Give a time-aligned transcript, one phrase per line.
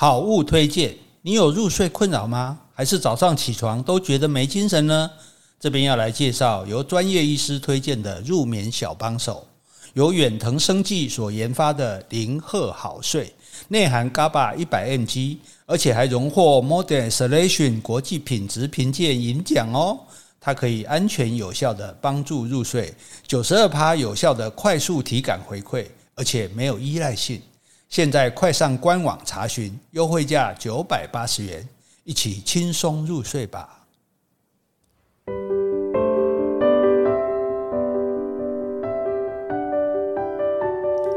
[0.00, 2.56] 好物推荐，你有入睡困扰吗？
[2.72, 5.10] 还是早上起床都觉得没精神呢？
[5.58, 9.44] 这边要来介绍由专业医师推荐的入眠小帮手，
[9.94, 13.34] 由远藤生技所研发的零赫好睡，
[13.66, 19.98] 内含 GABA 一百 mg，而且还荣获 Modern Selection 国际品质评鉴银奖哦。
[20.40, 22.94] 它可以安全有效的帮助入睡，
[23.26, 27.42] 九十二趴有效的快速体感回馈，而且没有依赖性。
[27.88, 31.66] 现在快上官网查询，优惠价九百八十元，
[32.04, 33.86] 一起轻松入睡吧。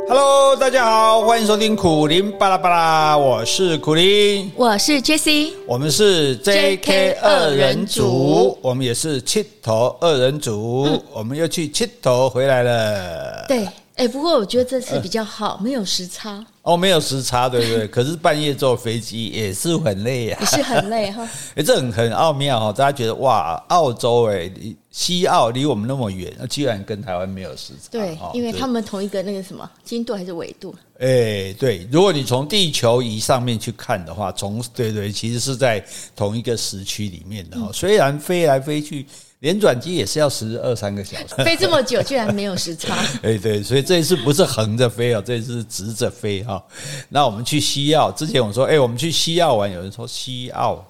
[0.08, 13.46] Hello，大家好，欢迎收听苦林巴拉巴拉，我是苦林，我是 Jessie，我们是 JK 二人组，我们也是七头二人组，嗯、我们又去七头回来了。
[13.50, 13.68] 对。
[13.98, 17.88] 哎，不过我觉得这次比较好，没有时差哦，没有时差，对不对？
[17.90, 21.28] 可是半夜坐飞机也是很累呀，也是很累哈。
[21.56, 24.52] 哎，这很很奥妙哈，大家觉得哇，澳洲哎，
[24.92, 27.90] 西澳离我们那么远，那居然跟台湾没有时差。
[27.92, 30.76] 对，因为他们同一个那个什么经度还是纬度？
[31.00, 35.84] 哎，对，如果你从地球仪上面去看的话，从对对，其实是在
[36.16, 37.72] 同一个时区里面的哈。
[37.74, 39.06] 虽然飞来飞去。
[39.42, 42.96] 连转机也是要十二三个小时，飞这么久居然没有时差。
[43.24, 46.64] 哎，对，所以这一次不是横着飞哦，这一次是直着飞哈。
[47.10, 50.86] 那我们去西澳之前，我说，哎，我们去西澳玩，有人说西澳。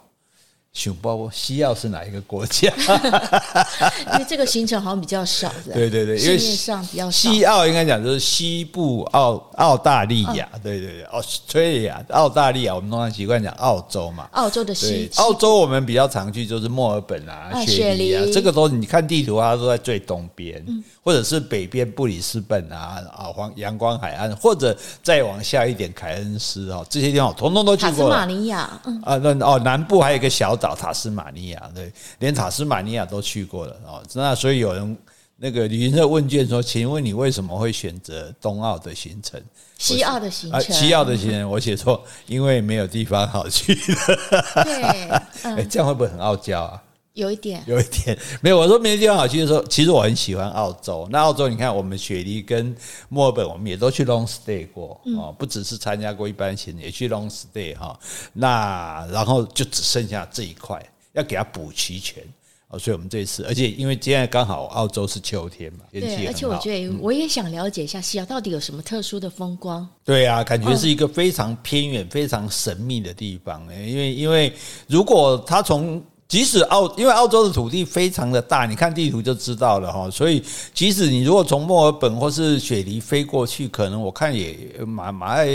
[0.73, 2.71] 熊包西澳是哪一个国家？
[4.13, 7.11] 因为这个行程好像比较少，对对对，因为上比较少。
[7.11, 14.29] 西澳应该讲就是西部澳澳大利亚，对对对，Australia 澳大利亚，我们通常习惯讲澳洲嘛。
[14.31, 20.65] 澳洲的西，澳洲我们比较常去就是墨尔本啊、雪梨啊，这个都你看地图它都在最东边，
[21.03, 27.91] 或者是北边布里斯本啊啊黄阳光海岸，或者再往下一点凯恩斯啊，这些地方统统都去过。
[27.91, 28.59] 塔斯马尼亚，
[29.03, 30.57] 啊那哦南部还有一个小。
[30.61, 34.03] 到塔斯马尼亚，对，连塔斯马尼亚都去过了哦。
[34.13, 34.97] 那所以有人
[35.37, 39.41] 那个旅行社问卷说：“请问你为什么会选择东澳的行程？
[39.79, 40.59] 西澳的行程？
[40.59, 44.63] 啊、西澳的行程，我写错，因为没有地方好去了。
[44.63, 45.09] 对，
[45.49, 46.83] 哎，这样会不会很傲娇啊？
[47.13, 48.57] 有一点，有一点 没有。
[48.57, 51.07] 我说没地方好去的时候，其实我很喜欢澳洲。
[51.11, 52.75] 那澳洲，你看，我们雪梨跟
[53.09, 57.99] 墨尔本，我们也都去 long stay 过哦，不只是参加过一般行，也去 long stay 哈。
[58.31, 60.81] 那然后就只剩下这一块
[61.13, 62.23] 要给它补齐全
[62.69, 66.31] 哦，所以我们这一次，而且因为今天刚好澳洲是秋天嘛，天气很好。
[66.31, 69.85] 而且我觉得我也想了解一下西澳到底有什么特殊的风光。
[70.05, 73.61] 对啊，感觉是一个非常偏远、非常神秘的地方。
[73.85, 74.53] 因为因为
[74.87, 76.01] 如果他从
[76.31, 80.09] 即使澳，因为澳洲的土地非常的大，你看地图就知道了哈。
[80.09, 80.41] 所以，
[80.73, 85.45] 即使你如果从墨尔本或是雪梨飞过去，可能我看也蛮蛮爱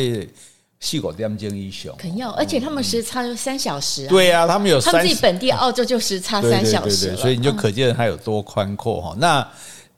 [0.79, 1.95] 细狗点睛英雄。
[1.97, 4.09] 肯要，而且他们时差就三小时啊。
[4.11, 9.17] 对啊，他们有他们自己本地澳洲就时差三小时，对对对，所以你就可见它有多宽阔哈。
[9.19, 9.49] 那。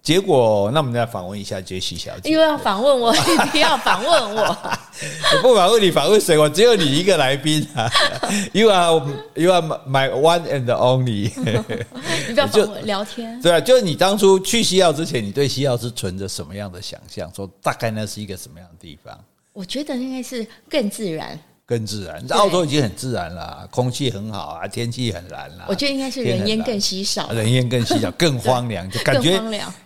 [0.09, 2.31] 结果，那我们再访问一下杰西小姐。
[2.31, 4.41] 又要访问我，一定要访问我。
[5.37, 6.39] 我不访问你，访问谁？
[6.39, 7.87] 我只有你一个来宾啊。
[8.55, 11.31] You are, you are my one and only。
[12.27, 13.39] 你不要访问聊天。
[13.43, 17.31] 对啊，就是你当初去西澳之前，你对西澳是存着什么样的想象？
[17.35, 19.15] 说大概那是一个什么样的地方？
[19.53, 21.39] 我觉得应该是更自然。
[21.69, 25.67] 更自然，澳洲已经很自然了，空气很好啊，天气很蓝了。
[25.69, 29.35] 我觉得应该是人烟更稀少，人烟更稀少， 更荒凉，就感觉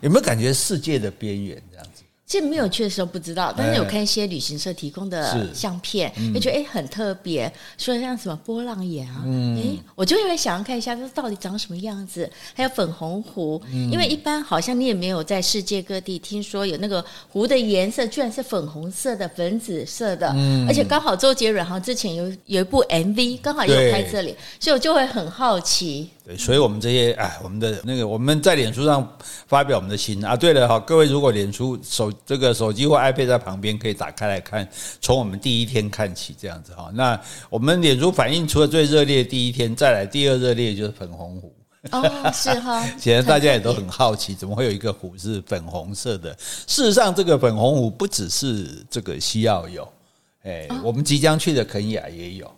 [0.00, 1.91] 有没有感觉世界的边缘这样子？
[2.32, 12.30] 其实没有去的时候不知道，但是有看一些旅行社提供的相片，就觉得哎很特别，说像什么波浪眼啊，哎，我就会想要看一下它到底长什么样子。
[12.54, 20.34] 还有粉红湖，因为一般好像你也没有在世界各地听说有那个湖的颜色居然是粉红色的、粉紫色的，
[20.66, 26.08] 而且刚好周杰伦好像之前有有一部 MV 刚好也有拍这里，所以我就会很好奇。
[26.24, 29.16] 对，所以我们这些哎，我们的那个我们在脸书上
[29.48, 30.36] 发表我们的心啊。
[30.36, 34.68] 对了哈，各位如果脸书手这个手机或 iPad 在旁边，可以打开来看，
[35.00, 36.92] 从我们第一天看起这样子哈。
[36.94, 37.20] 那
[37.50, 41.52] 我们脸书反应除了最热烈的第一天，再来第二热烈就是粉红虎
[41.90, 42.86] 哦，是哈。
[42.96, 46.32] 显然大家也都很好奇，怎么会有一个虎是粉红色的？
[46.38, 49.92] 事实上，这个粉红虎不只是这个西澳有，
[50.44, 52.48] 哎，我们即将去的肯亚也有。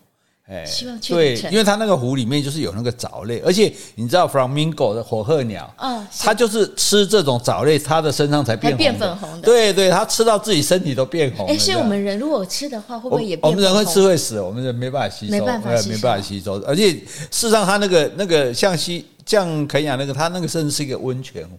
[0.46, 0.62] 哎，
[1.08, 9.40] 对，因为它那个湖里面就是有那个藻类，而且你知道，flamingo 的火鹤鸟，嗯，它就是吃这种藻类，它的身上才变变粉红的。
[9.40, 11.46] 对对，它吃到自己身体都变红。
[11.46, 13.52] 哎，是我们人如果吃的话，会不会也变红？
[13.52, 16.60] 我们人会吃会死，我们人没办法吸收，没办法没办法吸收。
[16.64, 21.58] 而且事实上，它那个那个像西像肯亚那个，它那个甚至是一个温泉湖，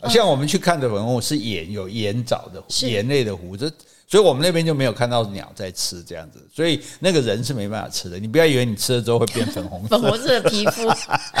[0.00, 3.70] 哎，像我们去看的文物是盐有盐藻的盐类的湖，这。
[4.12, 8.18] 所以我们那边就没有看到鸟在吃这样子，所以那个人是没办法吃的。
[8.18, 10.86] 你不要以为你吃了之后会变粉红粉红色的皮肤。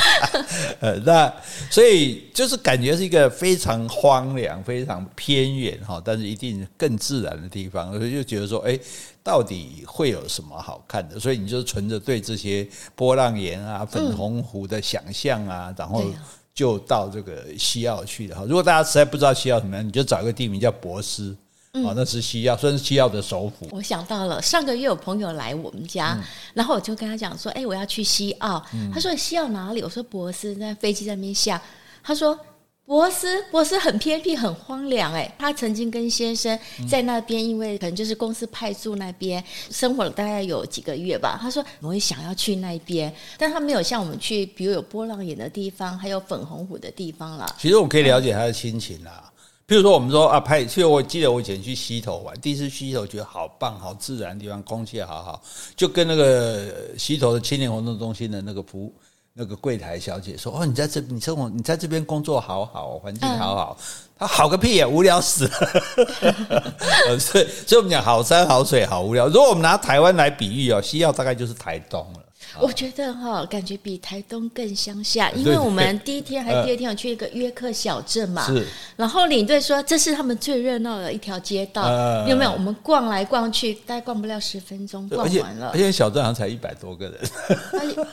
[0.80, 1.30] 呃，那
[1.70, 8.78] 所以就是感觉是一个非常荒凉、非常偏远哈，但是一定更自然的地方，所以就觉得说，哎，
[9.22, 11.20] 到底会有什么好看的？
[11.20, 12.66] 所以你就存着对这些
[12.96, 16.06] 波浪岩啊、粉红湖的想象啊，嗯、然后。
[16.54, 18.44] 就到这个西澳去了哈。
[18.46, 21.34] 如果大家实在不知道西澳怎么样，你就找一个地名叫博斯，
[21.72, 23.68] 嗯、哦，那是西澳，算是西澳的首府。
[23.70, 26.24] 我想到了，上个月有朋友来我们家，嗯、
[26.54, 28.62] 然后我就跟他讲说：“哎，我要去西澳。
[28.74, 31.60] 嗯”他说：“西澳哪里？”我说：“博斯。”在飞机在那边下，
[32.02, 32.38] 他说。
[32.84, 35.14] 博斯，博斯很偏僻，很荒凉。
[35.14, 36.58] 哎，他曾经跟先生
[36.90, 41.38] 在那边，因为可能就是公司派驻那边生活了大概有几个月吧。
[41.40, 47.46] 他说我也想要去那边，但他没有像我们去，比如有波浪眼的地方，还有粉红湖的地方啦。
[47.56, 49.31] 其实我可以了解他的心情啦。
[49.66, 55.42] 譬如说，我们说啊，拍，其实我记得我以前去溪头玩，第一次去溪头觉得好棒，好自然的地方，空气好好，
[55.76, 58.92] 就跟那个溪头的青年活动中心的那个服务。
[59.34, 63.78] 那个柜台小姐说：“哦，你在这，你生活，你在这边工作好好，环境好好。
[63.80, 63.82] 嗯”
[64.20, 67.18] 他好个屁呀，无聊死了。
[67.18, 69.28] 所以，所以我们讲好山好水好无聊。
[69.28, 72.21] 如果我们拿台湾来比喻哦，西澳大概就是台东了。
[72.60, 78.66] 我觉得哈，感觉比台东更乡下，因为我们第一天还是第二天有去一个约克小镇嘛，是。
[78.96, 82.52] 然后领队说这是他们最热闹的一条街道，有没有？
[82.52, 85.70] 我们逛来逛去，大概逛不了十分钟，逛完了。
[85.70, 87.20] 而且小镇好像才一百多个人，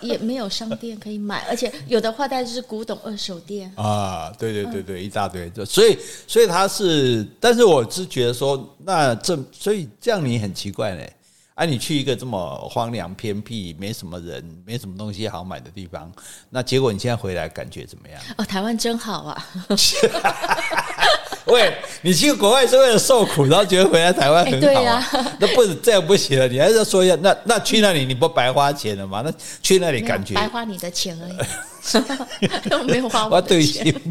[0.02, 5.52] 也没有商店可以买，而且有的话大概就是古董二手店啊，对对对对，一大堆。
[5.66, 5.98] 所以
[6.28, 11.14] 所以他是，但是我是觉得说，那这所以这样你很奇怪嘞。
[11.60, 16.10] 哎，啊、你去一个这么荒凉偏僻、没什么人、没什么东西好买的地方，
[16.50, 18.22] 那结果你现在回来感觉怎么样？
[18.38, 19.46] 哦，台湾真好啊！
[21.48, 24.74] 喂，你去国外是为了受苦，然后觉得回来台湾很好，啊欸？
[24.74, 29.22] 对呀，啊，那不这样不行了，你还是要说一下，那那去那里你不白花钱了吗？
[29.26, 31.34] 那去那里感觉白花你的钱而已。
[32.70, 33.94] 都没有花我对心。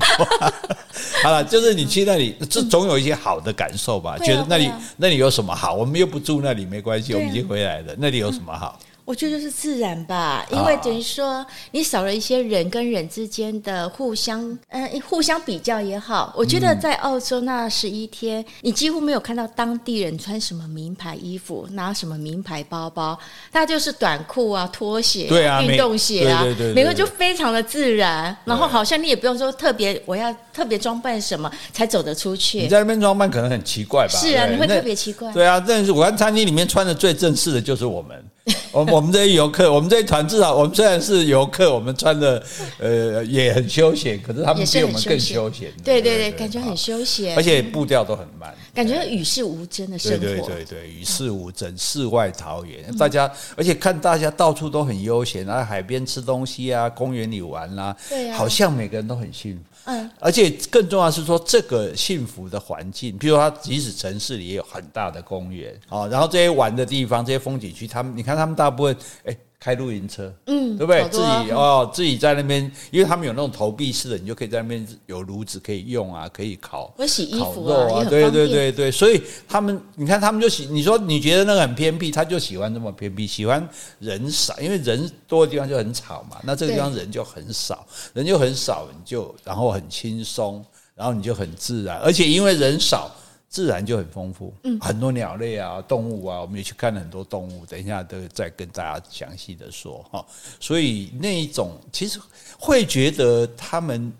[1.22, 4.16] 好了，就是你去那里，这总有一些好的感受吧？
[4.18, 5.74] 觉得那里那里有什么好？
[5.74, 7.94] 我们又不住那里，没关系，我们已经回来了。
[7.98, 8.78] 那里有什么好？
[9.08, 16.30] 我觉得就是自然吧，因为等于说你少了一些人跟人之间的互相，嗯、呃，互相比较也好。
[16.36, 23.18] 我觉得在澳洲那十一天，你几乎没有看到当地人穿什么名牌衣服，拿什么名牌包包，
[23.50, 26.44] 大家就是短裤啊、拖鞋、对啊、运动鞋啊，
[26.74, 28.36] 每个就非常的自然。
[28.44, 32.58] 然后好像你也不用说特别，我要特别装扮什么才走得出去。
[32.58, 34.18] 你在那边装扮可能很奇怪吧？
[34.18, 35.32] 是啊，你会特别奇怪。
[35.32, 38.22] 对啊，但是我看餐厅里面穿的最正式的就是我们。
[38.72, 42.42] 我我们这些游客，我们这一团至少我们虽然是游客，我们穿的
[42.78, 45.72] 呃也很休闲，可是他们比我们更休闲。
[45.84, 50.18] 对对对，感觉很休闲，而且步调都很慢，感觉与世无争的生活。
[50.18, 52.94] 对对对对，与世无争，世外桃源。
[52.96, 59.62] 大家而且看大家到处都很悠闲，然后海边吃东西啊，公园里玩啦，对啊，好像每个人都很幸福。
[59.88, 69.36] 嗯，而且更重要是说，这个幸福的环境，譬如说，它即使城市里也有很大的公园啊，然后这些玩的地方，这些风景区，他们你看他们大部分，哎。
[69.60, 71.02] 开露营车，嗯，对不对？
[71.08, 72.62] 自己哦，自己在那边，
[72.92, 83.68] 因为他们有那种投币式的，你就可以在那边有炉子可以用啊，可以烤，我洗衣服啊，对对对对，所以他们，你看他们就喜，你说你觉得那个很偏僻，他就喜欢这么偏僻，喜欢
[83.98, 93.10] 人少，因为人多的地方就很吵嘛，那这个地方人就很少，人就很少，你就然后很轻松，然后你就很自然，而且因为人少。
[93.48, 100.24] 自然就很丰富，嗯，很多鸟类啊、动物啊，我们也去看了很多动物，等一下都再跟大家详细的说哈。
[100.60, 102.20] 所以那一种其实
[102.58, 104.12] 会觉得他们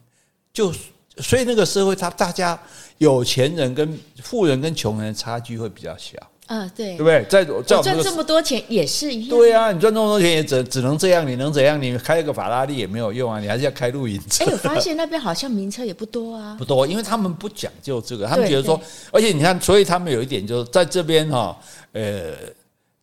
[0.53, 0.73] 就，
[1.19, 2.59] 所以那个社会，他大家
[2.97, 6.17] 有钱人跟富人跟穷人的差距会比较小。
[6.49, 7.23] 啊，对，对不对？
[7.25, 9.31] 在在赚这么多钱也是一样。
[9.31, 11.81] 对啊，你赚这么多钱也只只能这样，你能怎样？
[11.81, 14.45] 你开一个法拉利也没有用啊，你还是要开露营车。
[14.47, 18.81] 哎，我发现那边好像名车也不多啊， 不多，因为他们不讲究这个，他们觉得说，
[19.13, 21.55] 而且你看，所以他们有一点就是在这边哈，
[21.93, 22.33] 呃，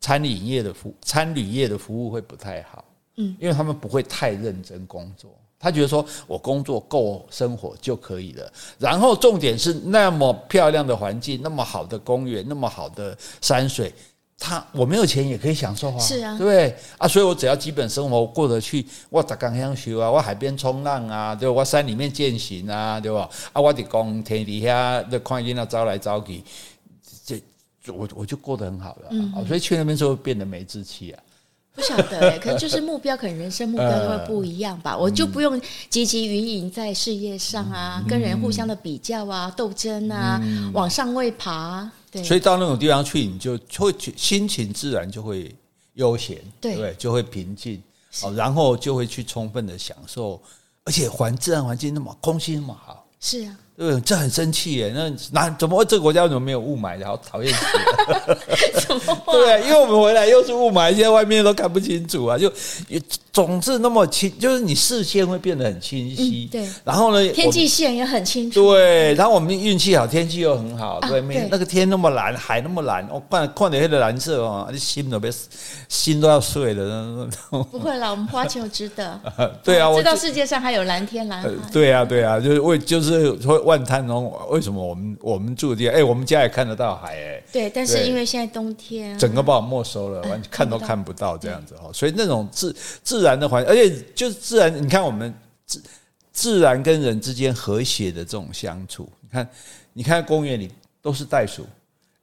[0.00, 2.84] 餐饮业的服餐旅业的服务会不太好，
[3.16, 5.30] 嗯，因为他们不会太认真工作。
[5.58, 8.52] 他觉得说，我工作够生活就可以了。
[8.78, 13.92] 然后重点是那么漂亮的环境，那么好的公园，那么好的山水，
[14.38, 17.08] 他我没有钱也可以享受啊，是啊，对不对啊？
[17.08, 21.54] 所以我只要基本生活过得去，我打钢香修啊，我海边冲浪啊，对吧？
[21.54, 23.28] 我山里面健行啊，对吧？
[23.54, 26.44] 啊，我的公田底下的矿井那招来招去，
[27.24, 27.40] 这
[27.92, 29.08] 我我就过得很好了。
[29.10, 31.22] 嗯，所以去那边之后变得没志气啊。
[31.76, 34.96] 不晓得哎，可能就是目标，可能人生目标都会不一样吧。
[34.96, 40.40] 我就不用汲汲营营在事业上啊，跟人互相的比较啊、斗争啊，
[40.72, 41.88] 往上位爬。
[42.10, 45.54] 对，所以到那种地方去，你就会心情自然就会
[45.94, 47.82] 悠闲，对，对，就会平静，
[48.22, 50.40] 哦，然后就会去充分的享受，
[50.84, 53.56] 而且环自然环境那么空气那么好，是啊。
[53.76, 54.90] 对，这很生气耶！
[54.94, 57.06] 那那怎么会这个国家怎么没有雾霾的？
[57.06, 58.38] 好讨厌死了！
[58.80, 59.18] 什么？
[59.30, 62.50] 对啊，因为我们回来又是雾霾，现在外面都看不清楚啊，就
[63.30, 66.48] 总是那么清，就是你视线会变得很清晰。
[66.50, 68.62] 嗯、对，然后呢，天际线也很清楚。
[68.62, 75.30] 对，然后我们运气好，天气又很好，对面、啊、那个天那么蓝，海那么蓝，我看看点那个蓝色哦，你心都别
[75.86, 77.28] 心都要碎了。
[77.70, 79.20] 不会啦，我们花钱有值得。
[79.62, 81.50] 对啊，我知道世界上还有蓝天蓝海。
[81.70, 83.65] 对啊，对啊，就是为就是会。
[83.66, 91.36] 万滩龙，为什么我们我们住的地方，哎，我们家也看得到海，哎，对，但是因为现在冬天，整个把我没收了，完全看都看不到。
[91.36, 95.34] 这样子哈，所以那种自自然的环境，而且就是自然，你看我们
[95.66, 95.82] 自
[96.32, 99.48] 自然跟人之间和谐的这种相处，你看，
[99.92, 100.70] 你看公园里
[101.02, 101.66] 都是袋鼠。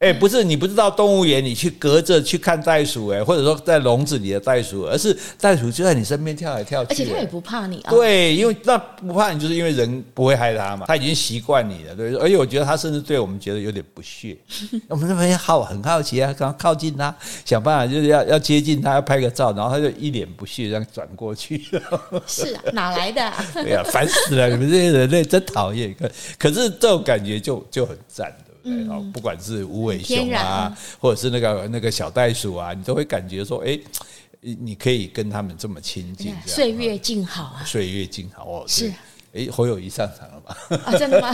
[0.04, 7.90] 哎，不是你不知道动物园，你去隔着去看袋鼠，哎，或者说在笼子里的袋鼠，而是袋鼠就在你身边跳来跳去，而且它也不怕你啊。
[7.90, 12.14] 对，因为那不怕你，就是因为人不会害它嘛，它已经习惯你了，对。
[12.18, 14.36] 而且我觉得它甚至对我们觉得有点不屑，
[14.90, 21.64] 我们那边好很好奇啊，刚靠近它，想办法就是要要接近它，要拍个照，然后它就一脸不屑这样转过去。
[22.28, 23.46] 是啊，哪来的啊？
[23.56, 24.50] 对呀，烦死了！
[24.50, 25.96] 你们这些人类真讨厌。
[25.98, 28.30] 可可是这种感觉就就很赞。
[28.63, 33.79] 嗯，不管是无尾熊啊，或者是那个那个小袋鼠啊，你都会感觉说，哎，
[34.41, 38.91] 你可以跟他们这么亲近，岁月静好啊，岁月静好哦，是。
[39.36, 40.56] 哎，侯友谊上场了吧？
[40.86, 41.32] 啊，真的吗？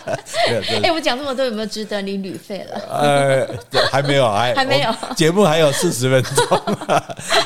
[0.82, 2.80] 哎，我讲这么多，有没有值得你旅费了？
[2.88, 3.46] 呃，
[3.92, 4.90] 还没有，还还没有。
[5.14, 6.34] 节目还有四十分钟。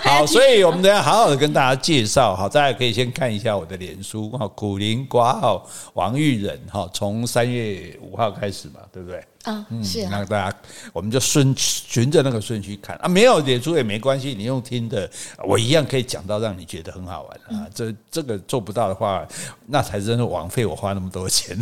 [0.02, 2.36] 好，所以我们等下好好的跟大家介绍。
[2.36, 9.20] 好，大家可以先看一下我的脸书哈，苦苓挂号王玉仁哈，从三月五号开始嘛，对不对？
[9.48, 10.56] 哦、嗯，是啊，那大家
[10.92, 15.08] 我们就顺循着那个顺序看啊，没有演出也没关系，你用听的，
[15.46, 17.64] 我一样可以讲到让你觉得很好玩啊。
[17.64, 19.26] 嗯、这这个做不到的话，
[19.66, 21.56] 那才真的枉费我花那么多钱。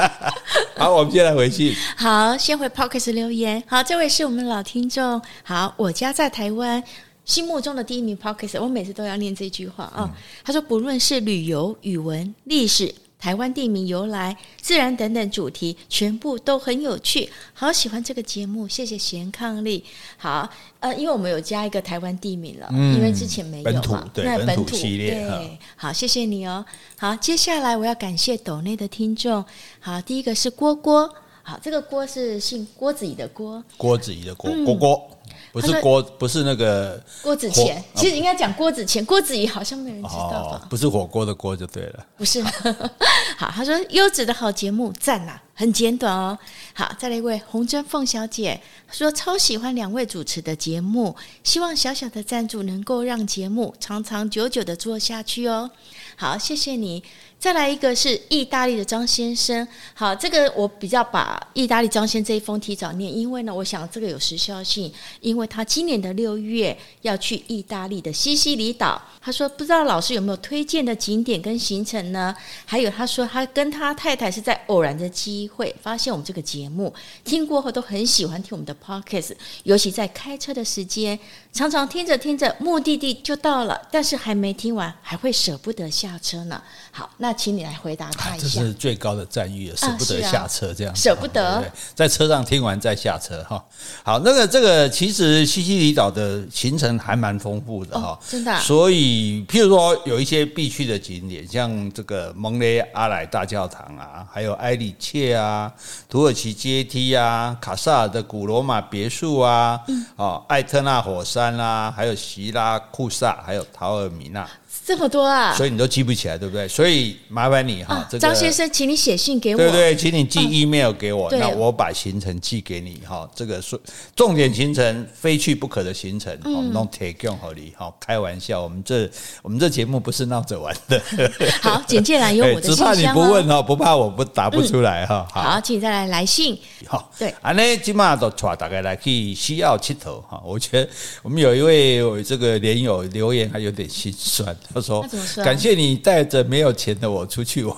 [0.76, 1.74] 好，我们接下来回去。
[1.96, 3.62] 好，先回 Podcast 留言。
[3.66, 5.20] 好，这位是我们老听众。
[5.42, 6.82] 好，我家在台湾，
[7.24, 10.08] 心目中的第一名 p o c k e t 我每次都要念这句话啊。
[10.08, 10.10] 嗯、
[10.44, 12.94] 他说，不论是旅游、语文、历史。
[13.18, 19.82] 台湾地名由来、自然等等主题，全部都很有趣，好喜欢这个节目，谢谢贤伉俪。
[20.16, 20.48] 好，
[20.78, 26.64] 呃，因为我们有加一个台湾地名了，嗯、因为之前没有嘛，对，那本土系列，对，好，谢谢你哦。
[26.96, 29.44] 好，接下来我要感谢斗内的听众。
[29.80, 35.10] 好，第一个是郭郭，好，这个郭是姓郭子仪的郭，郭子仪的郭，郭郭。
[35.52, 40.66] 不是郭，不是那个郭子乾，其实应该讲郭子乾，郭子仪好像没人知道吧？
[40.68, 42.06] 不是火锅的锅就对了。
[42.16, 42.42] 不是，
[43.36, 46.38] 好，他说优质的好节目赞呐，很简短哦。
[46.74, 55.70] 好，再来一位洪珍凤小姐说超喜欢两位主持的节目，希望小小的赞助能够让节目长长久久的做下去哦。
[56.16, 57.02] 好，谢谢你。
[57.38, 72.34] 再来一个是意大利的张先生，好，这个我比较把意大利张先生这一封提早念，因为呢，我想这个有时效性，因为他今年的六月要去意大利的西西里岛，他说不知道老师有没有推荐的景点跟行程呢？
[72.66, 76.92] 还有他说他跟他太太是在偶然的机会发现我们这个节目，
[77.24, 79.30] 听过后都很喜欢听我们的 podcast，
[79.62, 81.16] 尤其在开车的时间，
[81.52, 86.60] 常常听着听着目的地就到了，但是还没听完还会舍不得下车呢。
[86.90, 88.60] 好，那请你来回答他一下。
[88.60, 93.64] 这是最高的赞誉了，舍不得下车，这样舍不得在车上听完再下车哈。
[94.02, 98.58] 好，那个这个其实西西里岛的行程还蛮丰富的哈，真的。
[98.60, 105.72] 所以，譬如说有一些必去的景点，像这个蒙雷阿莱大教堂啊，还有埃里切啊、
[106.08, 109.80] 土耳其阶梯啊、卡萨尔的古罗马别墅啊，
[110.16, 114.48] 哦，艾特纳火山啊，还有希拉库萨，还有陶尔米纳。
[114.88, 115.54] 这么多啊！
[115.54, 116.66] 所以你都记不起来，对不对？
[116.66, 119.58] 所以麻烦你哈，这个张先生，请你写信给我。
[119.58, 123.28] 对对，请你寄 email 给我，那我把行程寄给你哈。
[123.34, 123.78] 这个是
[124.16, 126.34] 重点行程，非去不可的行程。
[126.42, 128.62] 我们弄 take on 好哩，好开玩笑。
[128.62, 129.06] 我们这
[129.42, 130.98] 我们这节目不是闹着玩的。
[131.60, 132.96] 好，简介栏有我的信箱。
[132.96, 135.28] 只怕你不问哈，不怕我不答不出来哈。
[135.30, 136.58] 好，请再来来信。
[136.86, 140.42] 好，对，啊，那今嘛都带大概来去西澳七头哈。
[140.42, 140.90] 我觉得
[141.22, 144.56] 我们有一位这个连友留言还有点心酸。
[144.80, 145.04] 他说
[145.44, 147.76] ：“感谢你带着没有钱的我出去玩。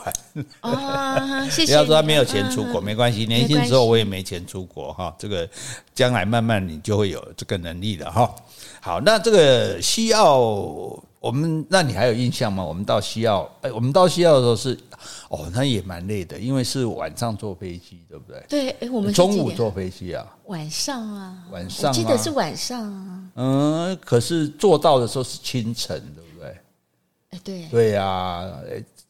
[0.61, 1.66] 哦， 谢谢。
[1.66, 3.26] 不要说他没有钱出国，没关系。
[3.26, 5.14] 年轻时候我也没钱出国哈。
[5.19, 5.49] 这个
[5.95, 8.35] 将来慢慢你就会有这个能力的哈。
[8.80, 10.38] 好，那这个西澳
[11.21, 12.64] 我们那你还有印象吗？
[12.64, 14.78] 我们到西澳，哎，我们到西澳的时候是，
[15.28, 18.42] 哦，那也蛮累的，因为是晚上坐飞机，对不对？
[18.49, 23.21] 对，哎，我们中午坐飞机啊，晚上啊，晚上，我记得是晚上啊。
[23.35, 26.29] 嗯，可是坐到的时候是清晨，对不对？
[27.30, 28.49] 哎，对，对呀，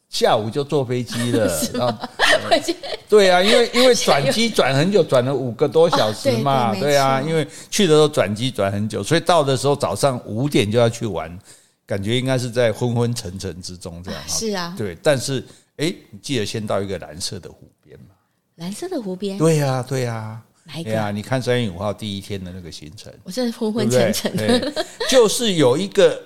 [0.09, 2.07] 下午就坐飞机了， 然后
[3.09, 11.37] 对啊，因为因为转机转很久，转了五个多小时嘛，对啊，因为去的时候转机转很久，所以到的时候早上五点就要去玩。
[11.83, 14.97] 感觉应该是在昏昏沉沉之中这样，是啊，对。
[15.03, 15.43] 但是，
[15.75, 18.15] 哎，你记得先到一个蓝色的湖边吗？
[18.55, 19.37] 蓝色的湖边？
[19.37, 20.41] 对呀，对呀。
[20.83, 26.17] 对呀，你看三月五号第一天的那个行程，我真的昏昏沉沉的，就是有一个。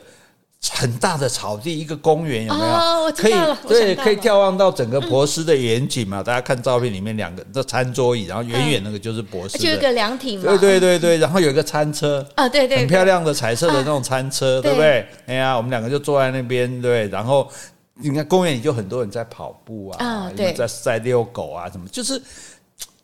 [0.72, 2.66] 很大的草地，一个公园有没有？
[2.66, 3.34] 哦、可以
[3.68, 6.22] 对，可以眺望到整个博斯的远景嘛？
[6.22, 10.46] 嗯、大家看照片里面，两个的餐桌椅，然后远远那个就是博斯，就有个凉亭嘛。
[10.46, 15.08] 对对对对，然后有一个餐车啊，对对，很漂亮的彩色的那种餐车，啊、对不对？
[15.28, 17.48] 哎呀，我们两个就坐在那边，对，然后
[17.96, 22.22] 你看公园里就很多人在跑步啊，啊对，在在遛狗啊，什么，就是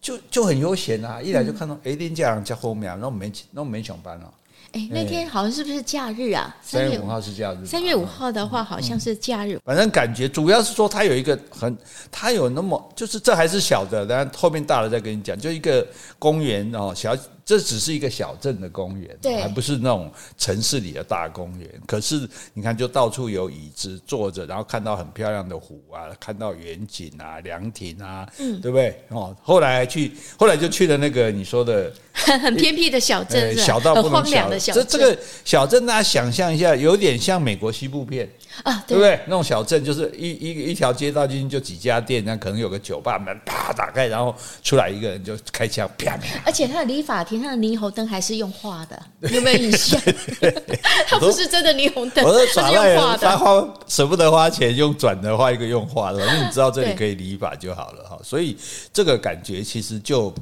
[0.01, 1.21] 就就很悠闲啊。
[1.21, 4.31] 一来就看到哎，林家在后面，然后我们没那我们没上班了。
[4.73, 6.55] 哎，那天好像是不是假日啊？
[6.61, 7.65] 三月五号是假日。
[7.65, 9.59] 三月五号的话，好像是假日。
[9.65, 11.77] 反正感觉主要是说，它有一个很，
[12.09, 15.85] 它有那么，就是这还是小的，然后后面大了再跟你讲，就一个
[16.17, 17.15] 公园哦，小。
[17.51, 21.69] 这只是一个小镇的公园，对，还不是那种城市里的大公园。
[21.85, 29.03] 可是你看，就到处有椅子坐着，然后看到很漂亮的湖啊，看到远景啊，凉亭啊，嗯，对不对？
[29.09, 34.85] 哦，后来去，后来就去了那个你说的很偏僻的小镇，小到不能小，荒凉的小镇。
[34.87, 38.29] 这这个小镇，大家想象一下，有点像美国西部片。
[38.63, 39.19] 啊，对，对不对？
[39.25, 46.41] 那种小镇就是一一一条街道进去就几家店，那可能有个酒吧门啪打开，然后出来一个人就开枪啪啪。
[46.45, 49.99] 而且他的理发厅，他的霓虹灯还是用画的， 有没有印象？
[51.07, 58.19] 他不是真的霓虹灯，我是耍赖人，他花舍不得花钱用转的画一个用画的，因为你知道这里可以理发就好了哈。
[58.23, 58.57] 所以
[58.93, 60.33] 这个感觉其实就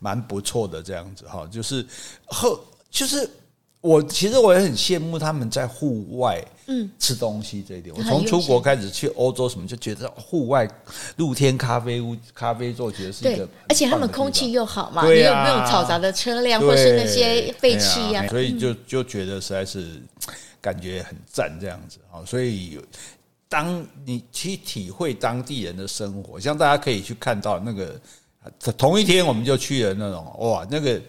[0.00, 1.86] 蛮不错的，这样子哈，就是
[2.26, 2.58] 后
[2.90, 3.28] 就是。
[3.80, 7.94] 我其实我也很羡慕他们在户外嗯吃东西这一点。
[7.96, 10.68] 我从出国开始去欧洲什么，就觉得户外
[11.16, 18.26] 露天咖啡屋、咖啡座，觉得是一个，而且他们空气又好嘛，你有没有嘈杂的车辆或是那些废气呀？
[18.28, 20.02] 所以就就觉得实在是
[20.60, 22.18] 感觉很赞这样子啊。
[22.26, 22.80] 所以
[23.48, 27.94] 当你去体会当地人的生活，像大家可以去看到那个
[28.76, 31.00] 同一天我们就去了那种哇那个。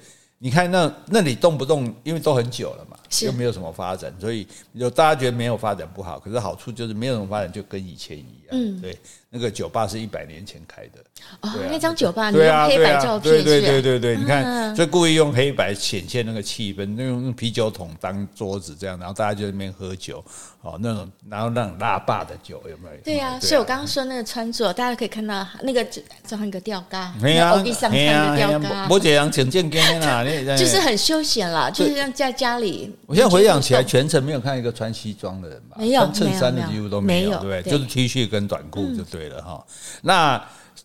[0.41, 8.51] 你看那那里动不动，因为都很久了嘛，又没有什么发展，所以有大家觉得没有发展不好，可是好处就是没有什么发展，就跟以前一样。
[8.51, 8.97] 嗯，对，
[9.29, 10.99] 那个酒吧是一百年前开的。
[11.41, 20.23] 哦，那张酒吧你用黑白照片，对对对对对，你看，所以故意用黑白显现那个气氛，用啤酒桶当桌子这样，然后大家就在那边喝酒。
[20.61, 22.97] 哦，那种然后那种辣霸的酒有没有？
[23.01, 25.85] 对呀，所以我刚刚说那个穿着，大家可以看到那个
[26.27, 30.21] 装一个吊嘎，没有，欧弟上穿的吊嘎，我这样挺健康的啊，
[30.57, 32.93] 就是很休闲啦，就是像在家里。
[33.05, 35.77] 我现在回想起来，全程没有看一个穿西装的人吧？
[35.79, 37.71] 没有，穿衬衫的几乎都没有，对不对？
[37.71, 39.67] 就是 T 恤跟短裤就对了哈。
[40.03, 40.41] 那。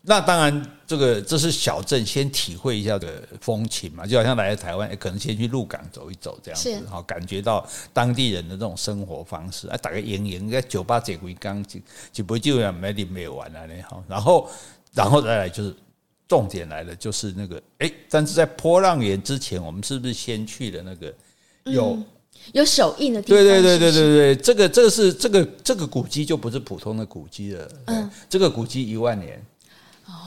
[0.06, 9.66] 那当然，这个这是小镇，先体会一下的风情嘛，就好像来了台湾，可能先去鹿港走一走这样子，好感觉到当地人的这种生活方式。
[9.68, 11.80] 哎，打个营营在酒吧这回刚就
[12.12, 13.74] 就不就要没点没完了呢？
[13.88, 14.50] 好，然后
[14.92, 15.74] 然后再来就是
[16.28, 21.14] 重点来了，就是那个哎，但是在波浪岩之前，我们是不是先去了那个
[21.64, 22.06] 有、嗯、
[22.52, 23.42] 有手印的地方？
[23.42, 29.44] 对对对对对对，这个这个是这个这个古迹就不是普通的古迹了，嗯，这个古迹一万年。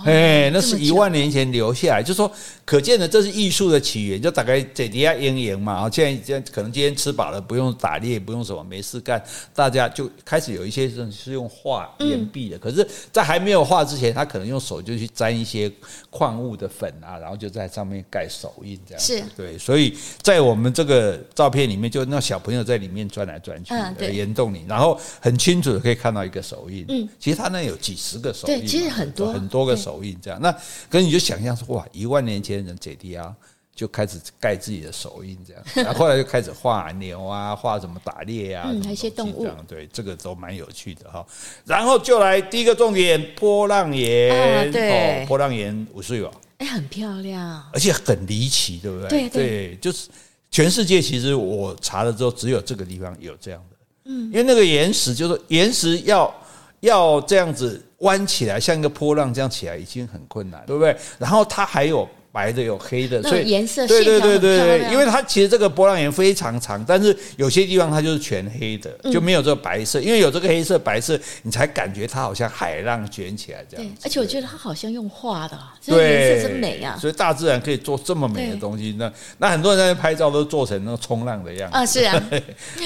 [0.06, 2.32] 哎，那是一万年前留下来，就说
[2.64, 5.74] 可见的这是艺术的起源，就大概在底下阴影嘛。
[5.74, 9.22] 然后现在可能今天吃饱了，不用打猎，不用什么，没事干，
[9.54, 12.58] 大家就开始有一些人是用画岩壁的。
[12.58, 15.72] 可是，在还没有画之前，他可能用手就去沾一些
[16.10, 19.04] 矿物的粉啊，然后就在上面盖手印这样。
[19.04, 26.86] 是对，所以在我们这个照片里面，就那小朋友在里面转来转去的岩洞里，然后很清楚的可以看到一个手印。
[26.88, 30.42] 嗯，其实他那有几十个手印，对，其实很多很多个手印这样。
[30.42, 30.52] 那
[30.90, 33.36] 可是你就想象说，哇，一万年前人这地啊，
[33.76, 41.24] 就开始盖自己的手印这样，然后后来就开始画牛啊，画什么打猎啊，嗯，一些动物对，这个都蛮有趣的哈。
[41.64, 49.10] 然后就来第一个重点，波浪岩，对，波浪岩五岁吧，哎，很漂亮，而且很离奇，对不对？
[49.10, 50.10] 对对，就是
[50.50, 56.34] 全世界其实我查了之后，只有这个地方有这样的，嗯，因为那个岩石就是岩石要
[56.82, 57.84] 要这样子。
[58.02, 60.96] 弯起来像一个波浪这样起来已经很困难，对不对？
[61.18, 62.08] 然后它还有
[62.38, 73.96] 白的有黑的，所以颜色对对对对对，因为它其实这个波浪岩非常长，但是有些地方它就是全黑的，就没有这个白色，因为有这个黑色白色，你才感觉它好像海浪卷起来这样。
[74.04, 76.96] 而且我觉得它好像用画的，这颜色真美啊！
[77.02, 82.24] 所以大自然可以做这么美的东西，那那很多人在拍照都做成那个冲浪的样子啊，是啊，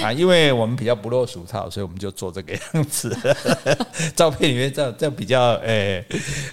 [0.02, 3.14] 啊，因为我们比较不落俗套，所以我们就做这个样子。
[4.16, 6.02] 照片里面这样这样比较诶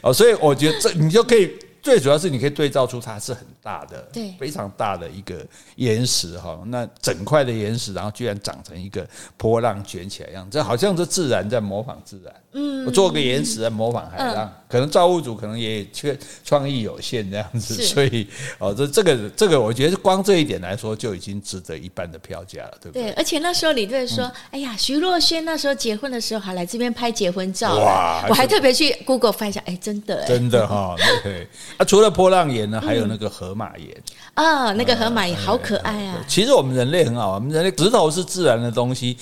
[0.01, 1.49] 哦，所以我觉得这你就可以。
[1.81, 6.59] 最主要是你可以对照出它是很大的，对，非常大的一个岩石哈。
[6.67, 12.33] 那整块的岩石，然后居然长成一个波浪卷起来一样，这好像是自然在模仿自然。
[12.51, 23.03] 嗯，我做个岩石在模仿海浪，可能造物主可能也缺创意有限这样子，所以哦，这这个这个，我觉得光这一点来说就已经值得一半的票价了，对不对？
[23.03, 31.47] 对，而且那时候李队说，哎呀，徐若瑄那时候结婚的时候还来这边拍结婚照，哇，我还特别去 Google 翻一下，哎，真的，真的哈，对。
[31.77, 34.03] 啊，除了波浪岩呢，还有那个河马岩
[34.33, 36.23] 啊，那个河马岩好可爱啊。
[36.27, 39.17] 其实我们人类很好，我们人类石头是自然的东西。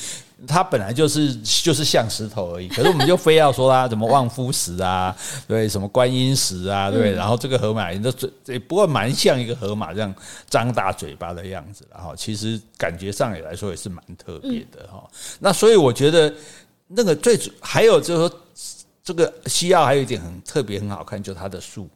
[0.46, 5.16] 它本来就是就是像石头而已，可是我们就非要说它什么望夫石啊，
[5.50, 10.14] 对，什么观音石啊，对，然后这个河马岩的嘴，不过蛮像一个河马这样
[10.48, 15.04] 张大嘴巴的样子，然后其实感觉上也来说也是蛮特别的哈。
[15.40, 16.32] 那所以我觉得
[16.90, 18.40] 那个最主还有就是说，
[19.04, 21.90] 这个西澳还有一点很特别很好看，就是它的树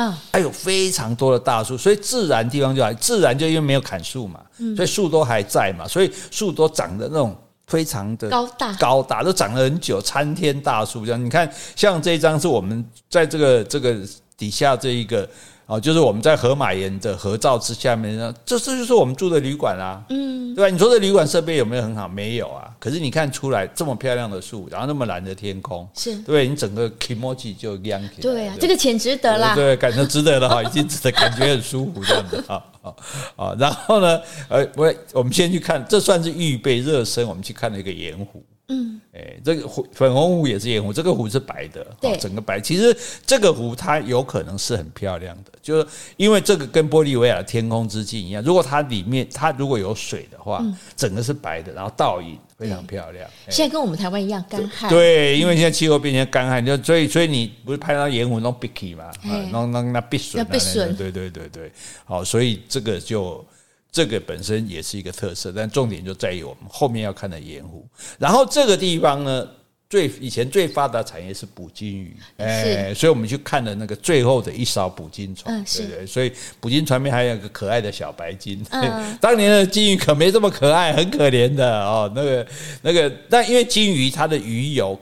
[0.00, 4.40] 啊，还有非常多的大树，所以自然地方就还自然就因为没有砍树嘛，
[4.76, 7.36] 所以树都还在嘛，所以树都长得那种。
[7.66, 11.22] 非常的高大，高大都长了很久，参天大树这样。
[11.22, 13.94] 你看，像这一张是我们在这个这个
[14.38, 15.28] 底下这一个。
[15.68, 20.70] 哦，就是我们在河马岩的合照之下面，这这就是我们住的旅馆啊，嗯，对吧？
[20.70, 22.08] 你说这旅馆设备有没有很好？
[22.08, 22.74] 没有啊。
[22.78, 28.22] 可是你看出来这么漂亮的树，然后那么蓝的天空，是对，你整个 kimochi 就亮起来。
[28.22, 29.54] 对啊，这个钱值得啦。
[29.54, 32.94] 对，感觉值得了哈，已经值得，感觉很舒服这样子啊啊
[33.36, 33.56] 啊！
[33.58, 38.42] 然后呢，呃，我我们先去看，这算是预备热身，我们去看了一个盐湖。
[38.70, 42.60] 嗯，哎，这个湖粉红湖也是盐湖，这个湖是白的，对，整个白。
[42.60, 45.86] 其实这个湖它有可能是很漂亮的，就是
[46.18, 50.62] 因为这个跟玻利维亚天空之镜一样，如果它里面它如果有水的话，
[50.94, 53.26] 整个是白的，然后倒影非常漂亮。
[53.48, 59.10] 现在跟我们台湾一样干旱，对，因为现在气候变成干旱，就所以所以你不是拍到盐湖弄 biky 嘛，
[59.50, 61.72] 弄弄那避水，避水，对对对对，
[62.04, 63.42] 好，所以这个就。
[63.90, 67.86] 这个本身也是一个特色，但重点就在于我们后面要看的盐湖。
[68.18, 69.48] 然后这个地方呢，
[69.88, 76.06] 最以前最发达产业是捕鲸鱼，哎，所以我们去看了那个最后的一艘捕鲸船，对对。
[76.06, 78.62] 所以捕鲸船边还有一个可爱的小白鲸，
[79.20, 82.12] 当年的鲸鱼可没这么可爱，很可怜的哦。
[82.14, 82.46] 那个
[82.82, 84.98] 那个，但因为鲸鱼它的鱼油。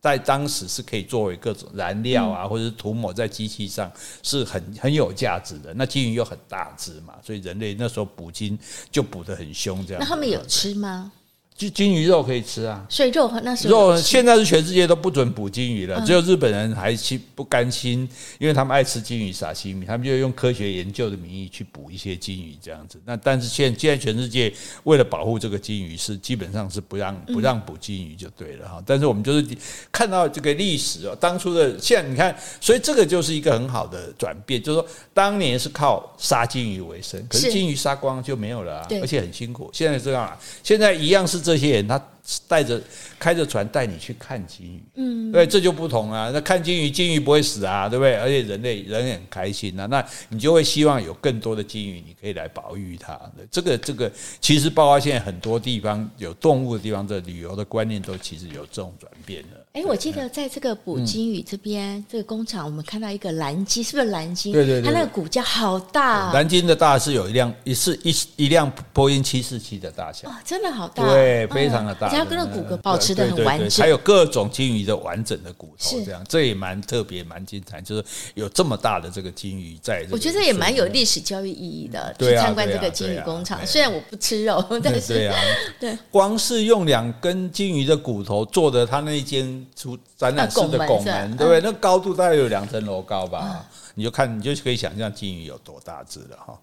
[0.00, 3.90] 在当时是可以作为各种燃料啊，或者是涂抹在机器上，
[4.22, 5.74] 是很很有价值的。
[5.74, 8.58] 那金鱼又很大只嘛，所以人类那时候捕鲸
[8.90, 10.02] 就捕得很凶，这样。
[10.02, 11.12] 那他们有吃吗？
[11.60, 22.98] 鲸鲸鱼肉可以吃啊，所以肉那时候肉现在是全世界都不准捕金鱼了，只有日本人还心不甘心，因为他们爱吃金鱼沙西米，他们就用科学研究的名义去捕一些金鱼这样子。
[23.04, 24.50] 那但是现现在全世界
[24.84, 28.82] 为了保护这个金鱼，是基本上是不让不让捕金鱼就对了哈。
[28.86, 29.46] 但是我们就是
[29.92, 39.68] 看到这个历史哦，当初的现在你看，所以这个就是一个很好的转变，就是说当年是靠杀金鱼为生，可是金鱼杀光就没有了啊，而且很辛苦。
[39.74, 41.38] 现在这样啊，现在一样是。
[41.49, 42.00] 这这些人他
[42.46, 42.80] 带着
[43.18, 46.30] 开着船带你去看金鱼，嗯，对，这就不同啊。
[46.32, 48.16] 那看金鱼，金鱼不会死啊，对不对？
[48.16, 49.86] 而且人类人也很开心啊。
[49.86, 53.18] 那你就会希望有更多的金鱼，你可以来保育它。
[53.50, 59.48] 这个这个，其实包括现在很多地方有动物的地方，这旅游的观念都其实有这种转变的。
[59.72, 64.52] 哎，我记得在这个捕金鱼这边，嗯、这个工厂，我们看到一个蓝鲸，是不是蓝鲸？
[64.52, 66.32] 对对对，它那个骨架好大。
[66.32, 70.28] 蓝鲸的大是有一辆，一是一一辆波音七四七的大小。
[70.28, 72.09] 哇，真的好大，对，非常的大。
[72.10, 77.80] 而且它跟那骨骼保持的很完整，还有各种金鱼的完整的骨头，这样，这也蛮特别，蛮精彩。
[77.80, 82.14] 就是有这么大的这个金鱼在，我觉得也蛮有历史教育意义的。
[82.18, 85.36] 去参观这个金鱼工厂，虽然我不吃肉， 但是对啊，
[85.80, 90.50] 对，光是用两根金鱼的骨头做的，它那一间出展览。
[90.50, 91.60] 室的拱门，对不对？
[91.60, 96.58] 那高度大概有两层楼高吧，你就看，你就可以想象金鱼有多大只了哈。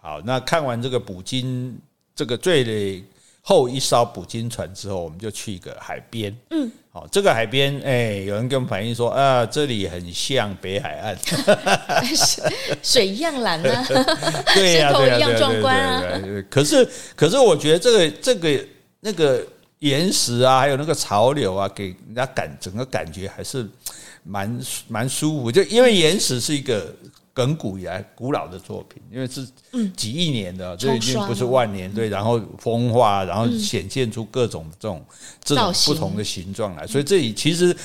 [0.00, 1.76] 好，那看完这个捕鲸
[2.14, 2.62] 这个最
[3.46, 6.34] 后一艘捕鲸船之后，我们就去一个海边。
[6.48, 11.14] 嗯，好，这个海边，哎，有人跟我们反映说啊，这里很像北海岸，
[12.82, 13.84] 水一样蓝 啊，
[14.54, 16.18] 对呀，对呀，一样壮观啊。
[16.48, 18.66] 可是，可是，我觉得这个这个
[19.00, 19.46] 那个。
[19.80, 23.68] 岩石啊，还有那个潮流啊，给人家感整个感觉还是
[24.22, 25.52] 蛮蛮舒服。
[25.52, 26.90] 就因为岩石是一个
[27.34, 29.46] 亘古以来古老的作品，因为是
[29.96, 31.92] 几亿年的，这、嗯、已经不是万年。
[31.92, 35.04] 对，然后风化，然后显现出各种这种
[35.42, 37.76] 这种不同的形状来，所以这里其实。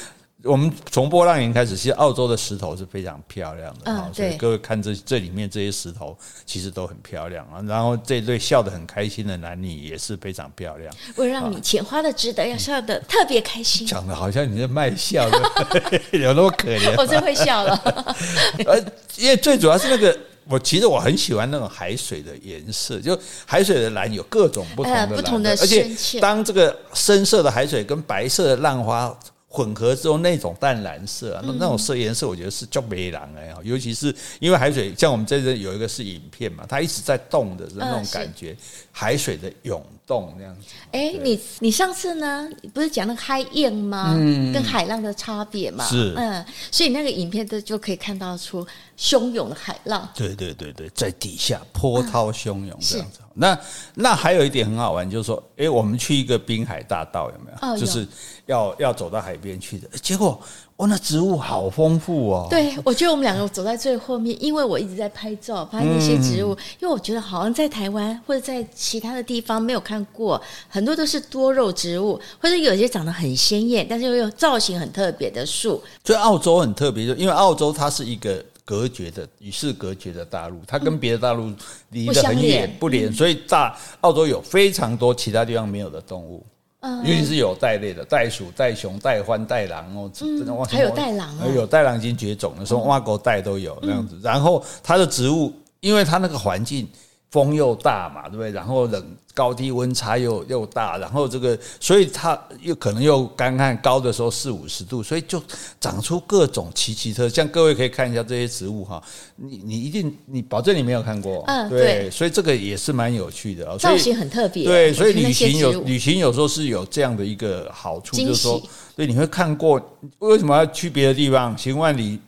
[0.43, 7.61] 我们从波浪岩开始，其实澳洲的石头是非常漂亮的啊，所以各位看这这里面这些石头其实都很漂亮啊。
[7.67, 10.95] 然后这对笑得很开心的男女也是非常漂亮。
[11.17, 13.85] 为了让你钱花的值得，要笑得特别开心。
[13.85, 16.95] 讲的好像你在卖笑的， 有那么可怜？
[16.97, 17.75] 我真会笑了。
[18.65, 18.79] 呃，
[19.17, 25.89] 因为最主要是那个，我其实我很喜欢那种海水的颜色，就海水的蓝有各种不同的蓝，不同的，而且
[26.21, 29.13] 当这个深色的海水跟白色的浪花。
[29.51, 38.55] 混合之后那种淡蓝色，啊，那那种色颜色，我觉得是叫梅蓝哎，尤其是因为海水，像我们这边有一个是影片嘛，它一直在动的那种感觉，
[38.91, 40.61] 海水的涌动这样子。
[40.91, 44.15] 哎，你你上次呢，不是讲那个海燕吗？
[44.17, 45.85] 嗯，跟海浪的差别嘛。
[45.85, 48.65] 是，嗯，所以那个影片的就可以看到出
[48.97, 50.09] 汹涌的海浪。
[50.15, 53.19] 对对对对，在底下波涛汹涌这样子。
[53.35, 53.57] 那
[53.93, 57.73] 那还有一点很好玩，就是说，哎，我们去一个滨海大道有没有？
[57.73, 58.05] 哦，就是
[58.47, 59.87] 要要走到海边去的。
[59.99, 60.41] 结果，
[60.79, 62.47] 哇，那植物好丰富哦。
[62.49, 66.53] 对，我觉得我们两个走在最后面，因为我一直在拍照，拍那些植物。
[66.53, 75.81] 嗯、因为我觉得好像在台湾或者在其他的地方没有看过，很多都是多肉植物，或者有些长得很鲜艳，但是又有造型很特别的树。
[76.05, 78.43] 所以澳洲很特别，就因为澳洲它是一个。
[78.69, 81.51] 隔绝的与世隔绝的大陆，它跟别的大陆
[81.89, 86.45] 离得很远，不连，所以大澳洲有非常多其他地方没有的动物，
[86.81, 94.17] 尤其是有袋类的袋鼠、袋熊、袋獾、袋狼哦，真的哇还有袋狼，有袋狼已经绝种了，说挖狗袋都有那样子。
[94.23, 96.87] 然后它的植物，因为它那个环境
[97.31, 98.51] 风又大嘛，对不对？
[98.51, 99.17] 然后冷。
[99.31, 105.41] 高低温差又又大，然后这个，所以它又可能又干旱，高的时候四五十度，所以就
[105.79, 107.29] 长出各种奇奇特。
[107.29, 109.01] 像各位可以看一下这些植物哈，
[109.37, 114.65] 你你一定你保证你没有看过，嗯，对，所以这个也是蛮有趣的，造型很特别。
[114.65, 118.61] 对，所以旅行有旅行有时候是有这样的一个好处，就是说，
[118.97, 119.81] 对，你会看过
[120.17, 121.57] 为什么要去别的地方？
[121.57, 122.19] 行万里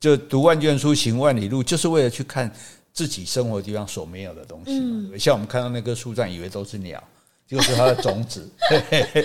[0.00, 2.50] 就读万卷书，行万里路，就是为了去看。
[2.94, 7.02] 自己生活的地方所没有的东西，嗯、像我们看到那棵树上，以为都是鸟，
[7.46, 8.48] 就是它的种子。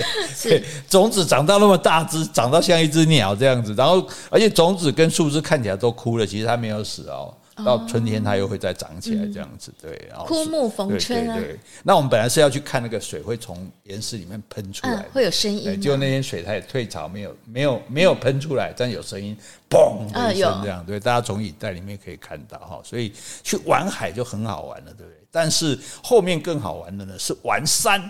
[0.89, 7.31] 种子长到那么大只，长到像一只鸟这样子，然后而且种子跟树枝看起来都枯了，其实它没有死哦。
[7.63, 10.09] 到春天它又会再长起来，这样子对。
[10.25, 11.35] 枯木逢春啊。
[11.35, 15.79] 对，那我们本来是要去看那个水会从岩石里面喷出来，会有声音。
[15.79, 19.37] 结果那天水它也退潮，没有没有没有喷出来，但有声音，
[19.69, 20.85] 嘣的一声这样。
[20.85, 25.17] 对，大家从影带里面可以看到哈，所以去玩海就很好玩了，对不对？
[25.31, 28.09] 但是后面更好玩的呢是玩山。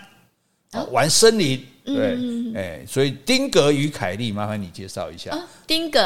[0.92, 2.17] 玩森林，对，
[2.56, 5.38] 哎，所以丁格与凯利，麻烦你介绍一下。
[5.67, 5.99] 丁格，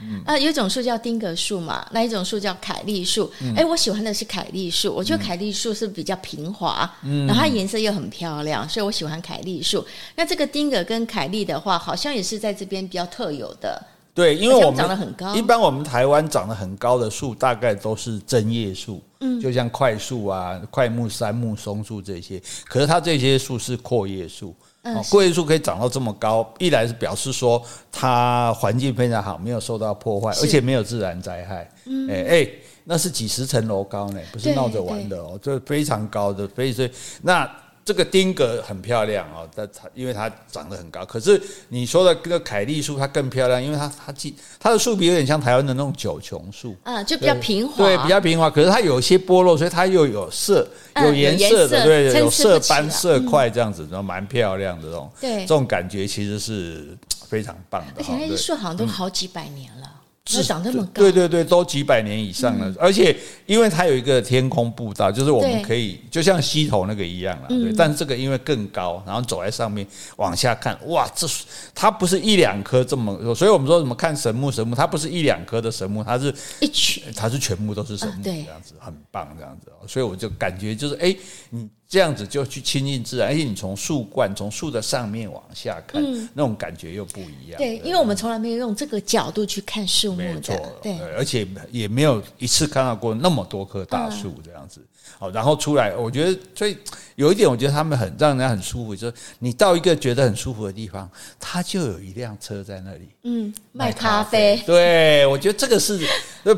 [0.00, 3.30] 嗯啊，有一种树叫丁格树嘛，那一种树叫凯利树。
[3.56, 9.84] 哎，我喜欢的是凯利树，我觉得凯利树是比较平滑，然后它颜色又很漂亮，所以我喜欢凯利树。
[10.16, 13.82] 那这个丁格跟凯利的话，好像也是在这边比较特有的。
[14.12, 22.42] 对，因为我们长得很高，一般我们台湾长得很高的树，大概都是针叶树，嗯，就像桧树啊、桧木、杉木、松树这些。
[22.64, 27.62] 可是它这些树是阔叶树，嗯，阔叶树可以长到这么高，一来是表示说
[27.92, 31.70] 它环境非常好，没有受到破坏，而且没有自然灾害。
[31.86, 32.48] 嗯，哎哎，
[32.84, 36.90] 那是几十层楼高呢，不是闹着玩的哦，这非常高的，所以所以
[37.22, 37.50] 那。
[37.90, 41.04] 这个丁格很漂亮哦，但它因为它长得很高。
[41.04, 48.48] 可是你说的这个凯利树，它更漂亮，因为它它既它的树皮有点像台湾的那种九琼树，啊，就比较平滑，对，比较平滑。
[48.48, 50.64] 可是它有些剥落，所以它又有色，
[51.02, 56.96] 有颜色的，对，有色斑色块这样子，然后蛮漂亮的这种，对，这种感觉其实是
[57.28, 57.94] 非常棒的。
[57.96, 59.99] 而且那些树好像都好几百年了。
[60.30, 62.68] 是长这么高，对对对，都几百年以上了。
[62.68, 63.16] 嗯、而且
[63.46, 67.48] 因为它有一个天空步道，就是我们可以就像溪头那个一样了。
[67.48, 71.26] 对，嗯、但是这个因为更高，然后走在上面往下看，哇，这
[71.74, 79.70] 它不是一两棵这么，所以我们说什么看神木神木，它不是一两棵的神木，它是一群，它是全部都是神木，这样子很棒，这样子。
[79.86, 81.16] 所以我就感觉就是，哎，
[81.50, 81.68] 你。
[81.90, 87.58] 这样子就去亲近自然，而且你从树冠、从树的上面往下看，嗯、那种感觉又不一样。
[87.58, 94.80] 对，因为我们从来没有用这个角度去看树木的，没错，对，而且也没有一次看到过那么多棵大树这样子。
[95.18, 96.78] 好、嗯，然后出来，我觉得最
[97.20, 104.60] 有一点，我觉得他们很让人家很舒服，就是你到一个觉得很舒服的地方，它就有一辆车在那里，嗯，卖咖啡。
[104.64, 106.00] 对，我觉得这个是，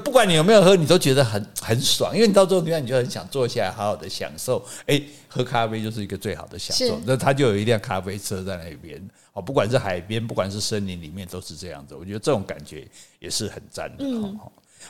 [0.04, 4.64] 不管你有没有喝，你都觉得很很爽，因为你到这种地方，你就很想坐下来，好好的享受。
[4.86, 5.02] 哎。
[5.34, 11.94] 喝咖啡就是一个最好的享受，那它就有一辆咖啡车在那边，哦，不管是海边，不管是森林里面，都是这样子。
[11.94, 12.86] 我觉得这种感觉
[13.18, 14.04] 也是很赞的。
[14.04, 14.38] 嗯，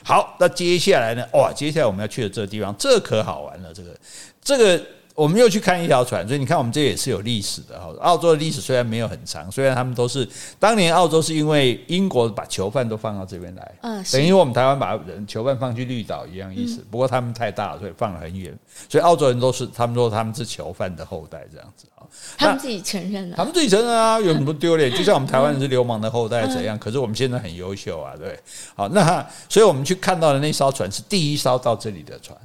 [0.03, 1.25] 好，那接下来呢？
[1.31, 3.73] 哇，接下来我们要去的这个地方，这可好玩了。
[3.73, 3.97] 这个，
[4.41, 4.85] 这个。
[5.15, 7.93] 我们又去看一条船，所以你看，我们这也是有历史的哈。
[8.01, 16.83] 澳洲的历史虽然没有很长，虽然他们都是当年澳洲是因为英国把囚犯都放到这边来，嗯，等于我们台湾把人囚犯放去绿岛一样意思。
[16.89, 18.57] 不过他们太大了，所以放得很远。
[18.89, 22.01] 所以澳洲人都是他们说他们是囚犯的后代这样子啊。
[22.35, 24.89] 他们自己承认了，他们自己承认啊，有什么丢脸？
[24.97, 26.75] 就像我们台湾人是流氓的后代怎样？
[26.79, 28.39] 可是我们现在很优秀啊，对。
[28.75, 32.35] 好，那所以我们去看到的那艘船是第一艘到这里的船。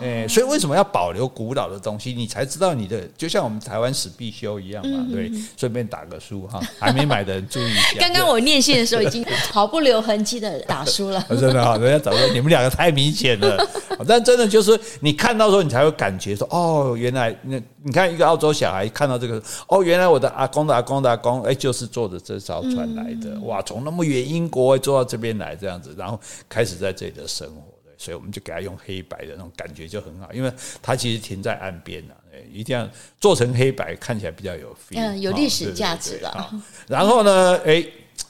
[0.00, 2.14] 哎、欸，所以为什么要保留古老的东西？
[2.14, 5.30] 你才知道你的，就像我们台湾史必修一样嘛，对。
[5.54, 7.98] 顺便打个书哈，还没买的人注意一下。
[7.98, 11.22] 刚刚我念信的时候已经毫不留痕迹的打书了。
[11.28, 13.58] 真的哈，人家找说你们两个太明显了。
[14.08, 23.38] 但真的就是你看到时候，你才会感觉说，哦，原来那你看一个澳洲小孩看到这个，哦，原来我的阿公的阿公的阿公，哎，就是坐着这艘船来的。
[23.40, 27.75] 哇，从那么远英国坐到这边来这样子，然后开始在这里的生活。
[27.98, 32.14] 所以我们就给它用黑白的那种感觉就很好，因为它其实停在岸边了，
[32.52, 32.88] 一定要
[33.20, 36.50] 做成黑白，看起来比较有 feel，嗯，有历史价值了。
[36.86, 37.84] 然后呢，哎，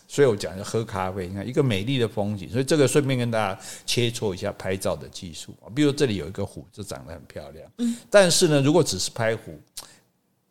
[0.07, 5.67] 所以我讲要喝咖啡，你看一个美丽的风景，所以这个顺便跟大家切磋一下拍照的技术啊。
[5.75, 9.61] 比如这里有一个湖，就长得很漂亮，嗯，但是呢，如果只是拍湖，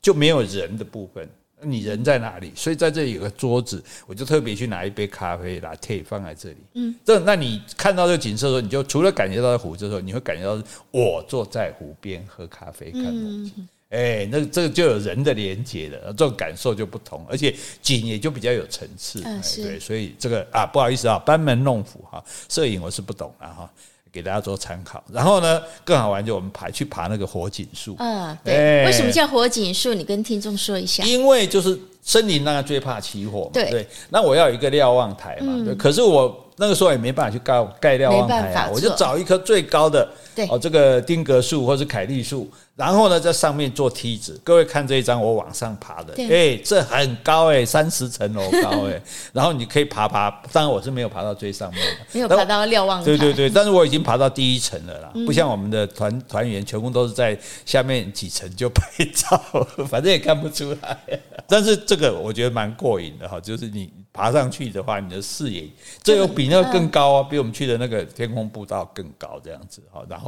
[0.02, 1.30] 就没有人的部分。
[1.66, 2.52] 你人在哪里？
[2.56, 6.58] 所以在这里有个桌子，我就特别去拿一杯咖啡，latte 放在这里。
[6.76, 13.68] 嗯，这那你看到这个景色的时候，你就除了感觉到湖之后，你会感觉到我坐在湖边喝咖啡看风景。
[13.90, 19.22] 哎，那这个就有人的连接了，这种感受就不同，而且景也就比较有层次。
[19.62, 23.72] 对，所以这个啊，不好意思啊，班门弄斧哈，摄影我是不懂的哈。
[24.16, 27.98] 给大家做参考，然后呢，更好玩就我们爬去爬那个火警树。
[28.00, 29.94] 嗯，对，为什么叫火警树？
[29.94, 31.04] 你跟听众说一下。
[31.04, 33.50] 因为就是森林那个最怕起火嘛。
[33.52, 35.62] 对，那我要有一个瞭望台嘛。
[35.66, 40.08] 对，可是我那个时候也没办法去盖盖瞭望台啊，我就找一棵最高的，
[40.50, 42.50] 哦，这个丁格树或是凯利树。
[42.76, 44.38] 然后呢，在上面做梯子。
[44.44, 49.02] 各位看这一张，我往上爬的，哎对，这很高哎，三十层楼高哎。
[49.32, 53.06] 然后你可以爬爬，当然我是没有爬到最上面的，没有爬到瞭望台。
[53.06, 55.12] 对对对，但是我已经爬到第一层了啦。
[55.16, 59.42] 嗯、不像我们的团团员，全部都是在下面几层就拍照，
[59.88, 61.00] 反正也看不出来。
[61.48, 65.66] 但是这个我觉得蛮过瘾的哈，就是你爬上去的话，你的视野，
[66.04, 70.04] 这有比那个更高啊，比我们去的那个天空步道更高这样子哈。
[70.10, 70.25] 然后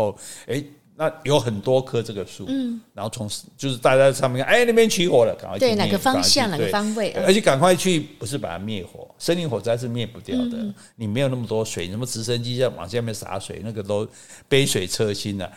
[0.47, 0.63] 哎。
[0.99, 10.57] 那有很多棵这个树，嗯，然后从就是大家在上面看，哎，那边起火了，赶快去对哪个方向哪个方位，而且赶快去，不是把它灭火，森林火灾是灭不掉的。
[10.95, 14.07] 你没有那么多水，什么直升机在往下面洒水，那个都
[14.49, 15.47] 杯水车薪了。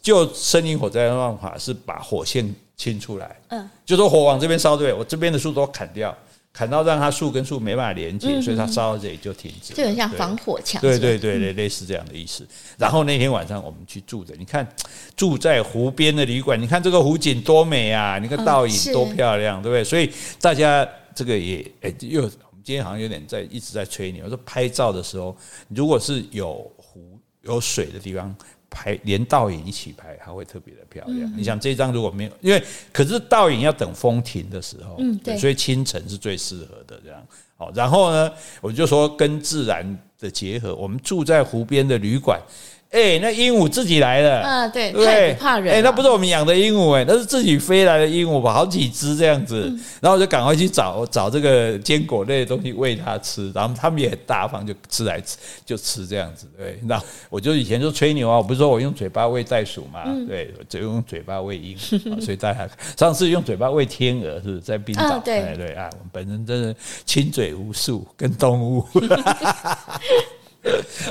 [0.00, 6.16] 就森林火灾的办法是把火线清出来，嗯，就说火往这边烧，对，我这边的树都砍掉。
[6.56, 10.80] 砍到让它树跟树没办法连接，所以它烧到这里就停止，就很像防火墙。
[10.80, 12.48] 对对对对，类似这样的意思。
[12.78, 14.66] 然后那天晚上我们去住的，你看
[15.14, 18.18] 住在湖边的旅馆，你看这个湖景多美啊！
[18.18, 19.84] 你看倒影多漂亮，对不对？
[19.84, 24.24] 所以大家这个也诶，又我们今天好像有点在一直在吹牛。
[24.24, 25.36] 我说拍照的时候，
[25.68, 28.34] 如果是有湖有水的地方。
[28.70, 31.20] 拍连倒影一起拍，它会特别的漂亮。
[31.20, 37.26] 嗯、你想这张如果没有，因为可是倒影要等风停的时候，嗯，对，所以清晨是最适合的这样。
[37.56, 42.40] 好，然后呢，我就说跟自然的结合，我们住在湖边的旅馆。
[42.88, 44.68] 哎、欸，那鹦鹉自己来了啊！
[44.68, 45.74] 对，对太不怕人。
[45.74, 48.54] 哎、欸，那不是我们养的鹦鹉，哎，那是自己飞来的鹦鹉吧？
[48.54, 56.46] 好几只这样子，嗯、然后我就赶快去找找这个坚果类的东西喂它吃，然后它们也很大方，就吃来吃就吃这样子。
[56.56, 60.04] 对，那我就以前就吹牛啊，我不是说我用嘴巴喂袋鼠嘛？
[60.06, 65.04] 嗯、对，就用嘴巴喂鹦鹉，所以大家上次用嘴巴喂天鹅，是不是在冰岛？
[65.04, 68.86] 啊、对对啊，我们本身真的亲嘴无数，跟动物。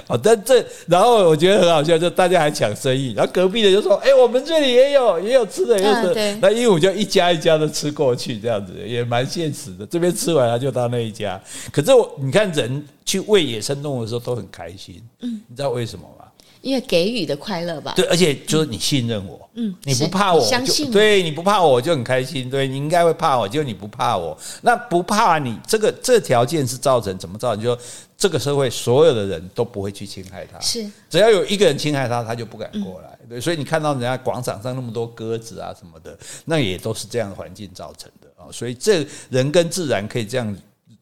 [0.08, 9.86] 好， 但这然后我觉得很好笑，就大家还抢生意，然后隔壁的就说：“哎，我们这里也有，也有吃的，也有吃的。”那鹦鹉就一家一家的吃过去，这样子也蛮现实的。
[9.86, 11.42] 这边吃完了就到那一家。
[11.72, 16.26] 可是我你看，人去喂野生动物的时候都很开心，嗯，你知道为什么吗？
[16.66, 17.94] 因为给予的快乐吧。
[17.96, 22.50] 对，而且就是你信任我，嗯，你不怕我，相信对，你不怕我，我就很开心。
[22.50, 27.64] 对，你应该会怕我，就你不怕我，那不怕你这个这条件是造成怎么造成？
[27.64, 27.82] 就说
[28.18, 33.16] 这个社会所有的人都不会去侵害他，是只要有一个人侵害他，他就不敢过来。
[33.30, 38.50] 对，所以你看到人家广场上那么多鸽子啊什么的，那也都是这样的环境造成的啊。
[38.52, 40.58] 所以这人跟自然可以这样。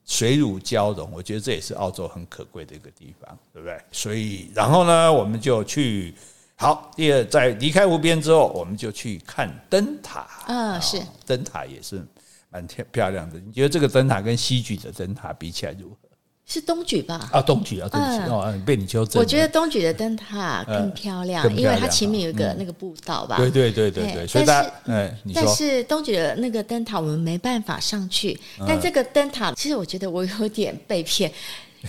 [0.06, 3.80] 水乳交融，我觉得这也是澳洲很可贵的一个地方，对不对？
[3.92, 6.14] 所以，然后呢，我们就去。
[6.56, 10.28] 好，第二，在离开湖边之后，我们就去看灯塔。
[10.48, 12.06] 嗯，是灯塔也是
[12.50, 13.40] 蛮漂漂亮的。
[13.40, 16.10] 你觉得这个灯塔跟西莒的灯塔比起来如何？
[16.46, 17.30] 是东莒吧？
[17.32, 19.20] 啊，东莒啊，对不起哦，被你纠正。
[19.20, 23.38] 我觉得东莒的灯塔更漂亮，因为它前面有一个那个步道吧。
[23.38, 24.28] 对对对对对。
[24.28, 28.40] 所以大家，哎，但是东莒的那个灯塔我们没办法上去。
[28.68, 31.32] 但这个灯塔，其实我觉得我有点被骗，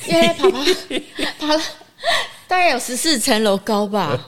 [0.09, 0.59] 因为爬爬
[1.39, 1.63] 爬了
[2.47, 4.19] 大概有十四层楼高吧。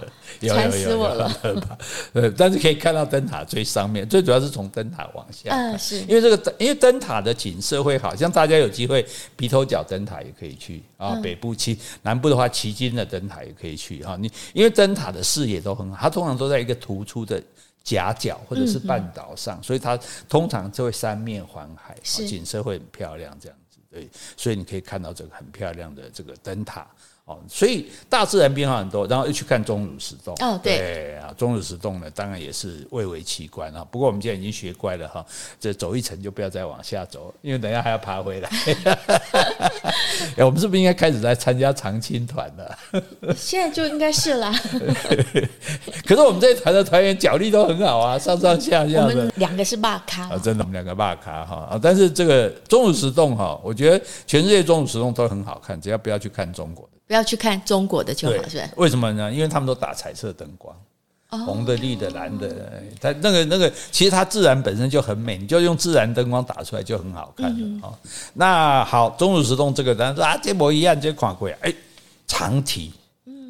[0.48, 1.30] 惨死我了！
[2.14, 5.50] 呃， 但是可以看到灯塔最上面，最主要是从灯塔往下。
[5.50, 9.06] 嗯，是因为这个灯，因为灯塔的景色会好，像大家有机会，
[9.36, 11.18] 鼻头角灯塔也可以去啊。
[11.22, 14.16] 北部去南部的话，旗津的灯塔也可以去哈。
[14.16, 17.42] 你因为灯塔的视野都很好，它通常都在一个突出的
[17.82, 19.98] 夹角或者是半岛上，所以它
[20.28, 23.78] 通常就会三面环海，景色会很漂亮这样子。
[23.90, 26.86] 对，所以你可以看到这个很漂亮的这个灯塔。
[27.26, 30.32] 哦，所以大自然变化很多，然后又去看钟乳石洞。
[30.40, 33.84] 哦，对啊，钟乳石洞呢，当然也是蔚为奇观啊。
[33.90, 35.26] 不过我们现在已经学乖了哈，
[35.58, 38.48] 这走一层就不要再往下走，因为等一下还要爬回来。
[40.38, 42.78] 哎，我们是不是应该开始来参加长青团了？
[43.36, 44.52] 现在就应该是啦。
[46.06, 49.00] 可是我们这一团的团员脚力都很好啊，上上下下的。
[49.00, 51.80] 我们两个是霸咖啊，真的，我们两个霸咖哈啊。
[51.82, 56.95] 但是这个钟乳石洞哈，我觉得全世界钟乳石洞都很好看，只要不要去看中国的。
[57.06, 58.68] 不要去看中国的就好，是吧？
[58.76, 59.32] 为什么呢？
[59.32, 60.76] 因为他们都打彩色灯光，
[61.28, 67.48] 红的、绿的、蓝的，它那个那个，其实它自然本身就很美，你就用自然灯光打出来就很好看
[67.80, 67.98] 了。
[68.34, 71.72] 那好，钟乳石洞这个，当然说啊，这模一样，这款贵，哎，
[72.26, 72.92] 长堤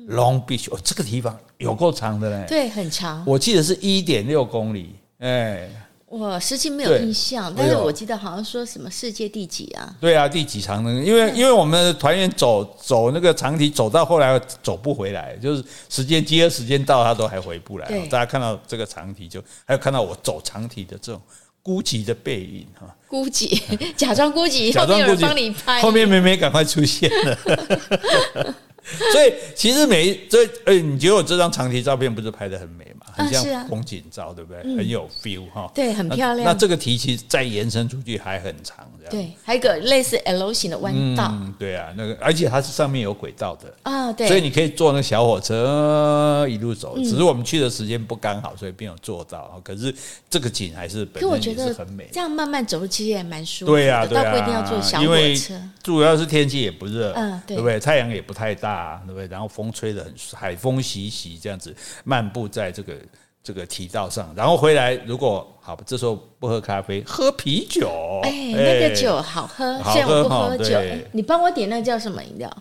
[0.09, 5.69] ，Long Beach，哦，这个地方有够长的嘞，对，很长，我记得是一点六公里，哎。
[6.09, 9.93] 我实际没有印象，但是我记得好像说什么世界第几啊？
[10.01, 10.93] 对啊，第几长的？
[10.93, 17.89] 因为因为我们的团员走走那个长堤，走到后来走不回来，就是时间集合时间到，他都还回不来。
[18.09, 21.21] 大家看到这个长堤，就还有看到我走长堤的这种
[21.61, 22.87] 孤寂的背影哈。
[23.09, 23.61] 孤寂，
[23.97, 28.55] 假装孤寂， 假装孤寂，帮你拍，后面妹妹赶快出现了。
[29.13, 33.07] 所以其实每这，哎，你觉得我这张长堤照片不是拍的很美吗？
[33.13, 34.63] 很像风景照，对不对？
[34.77, 35.71] 很有 feel 哈。
[35.75, 36.45] 对，很漂亮。
[36.47, 39.11] 那这个题其实再延伸出去还很长，这样。
[39.11, 41.29] 对，还有一个类似 L 型的弯道。
[41.33, 44.29] 嗯，对啊，那个而且它是上面有轨道的啊，对。
[44.29, 49.61] 所以你可以坐那小火车一路走，只是我们去的时间不刚好，所以没有坐到。
[49.65, 49.93] 可是
[50.29, 52.09] 这个景还是本身也是很美。
[52.13, 53.73] 这样慢慢走其实也蛮舒服。
[53.73, 54.25] 对呀，对啊。
[54.25, 55.61] 倒不一定要坐小火车。
[55.83, 57.81] 主要是天气也不热，嗯，对不对？
[57.81, 58.76] 太阳也不太大，
[59.07, 59.27] 对不对？
[59.27, 59.47] 然后。
[59.57, 61.75] 风吹得很，海风习习，这样子
[62.05, 62.95] 漫步在这个
[63.43, 67.89] 这个提道上，然后回来，如果好，这时候不喝咖啡，喝啤酒，
[68.25, 70.79] 哎，那个酒好喝，虽然我不喝酒，
[71.13, 72.55] 你帮我点那个叫什么饮料？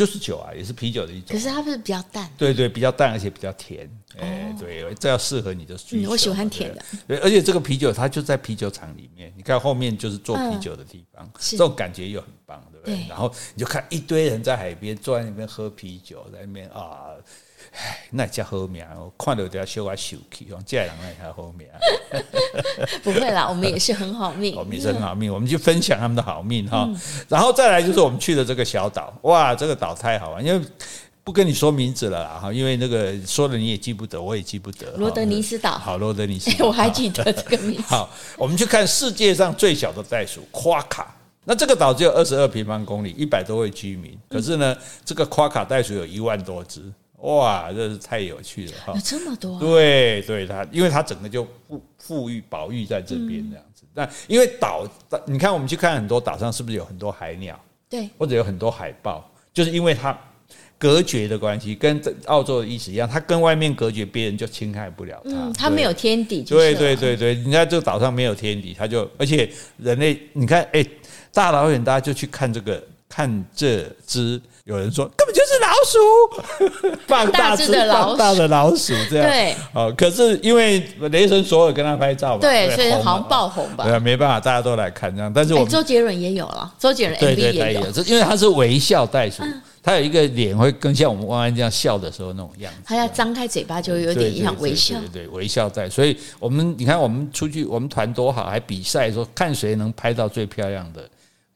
[0.00, 2.26] 就是酒啊，也是啤酒的一种，可是它不是比较淡？
[2.38, 3.86] 对对，比较淡，而且比较甜，
[4.18, 6.08] 哎，对，这要适合你的需求。
[6.08, 12.64] 我喜欢甜的，对，而且这个啤酒它就在啤酒厂里面，你看后面就是做啤酒的地方，这种感觉又很棒。
[12.72, 17.10] 对不对，然后你就看一堆人在海边坐在那边喝啤酒，在那边啊，
[17.72, 21.66] 哎，那叫好命，我看到都要笑我受气哦，这样人那才好命。
[23.02, 26.88] 不会啦，我们也是很好命，我们也是很好命，我们就分享他们的好命哈。
[27.28, 30.66] 然后再来就是我们去的这个小岛，哇，这个岛太好玩，因为
[31.22, 34.90] 不跟你说名字了哈，因为那个说了你也记不得，我也记不得。
[34.96, 37.82] 罗德尼斯岛，好，罗德尼斯岛， 我还记得这个名字。
[37.82, 41.14] 好，我们去看世界上最小的袋鼠夸卡。
[41.44, 44.16] 那这个岛只有二十二平方公里，一百多位居民。
[44.28, 46.82] 可是呢，这个夸卡袋鼠有一万多只，
[47.20, 48.92] 哇，这是太有趣了哈！
[48.94, 49.58] 有这么多？
[49.58, 53.84] 对对，它因为它整个就富富裕保育在这边这样子。
[53.94, 54.86] 那因为岛，
[55.26, 57.58] 你看我们去看很多岛上是不是有很多海鸟？
[57.88, 60.18] 对，或者有很多海豹，就是因为它
[60.78, 65.30] 隔绝的关系，跟澳洲的意思一样，它跟外面隔绝，别人就侵害不了它。
[65.30, 66.42] 嗯，它没有天敌。
[66.42, 70.84] 对对对对，你在这个岛上没有天敌，它就而且人类，你看，哎。
[71.32, 75.68] 大老远大家就去看这个，看这只，有人说根本就是老
[76.90, 79.26] 鼠， 放大只的老大的老鼠这样。
[79.26, 83.84] 对，哦，可是因为雷神索尔跟他拍照嘛，对，所以好像爆红吧。
[83.84, 85.32] 对，没办法，大家都来看这样。
[85.32, 89.42] 但是我们周杰伦也有了，周杰伦 MV 也有，因为他是微笑袋鼠，
[89.82, 92.78] 他有一个脸会更像我们弯弯这样笑的时候那种样子。
[92.84, 95.88] 他要张开嘴巴就有点像微笑，对对，微笑袋。
[95.88, 101.02] 所以我们你看，我们出去，我们团多好，还比赛说看谁能拍到最漂亮的。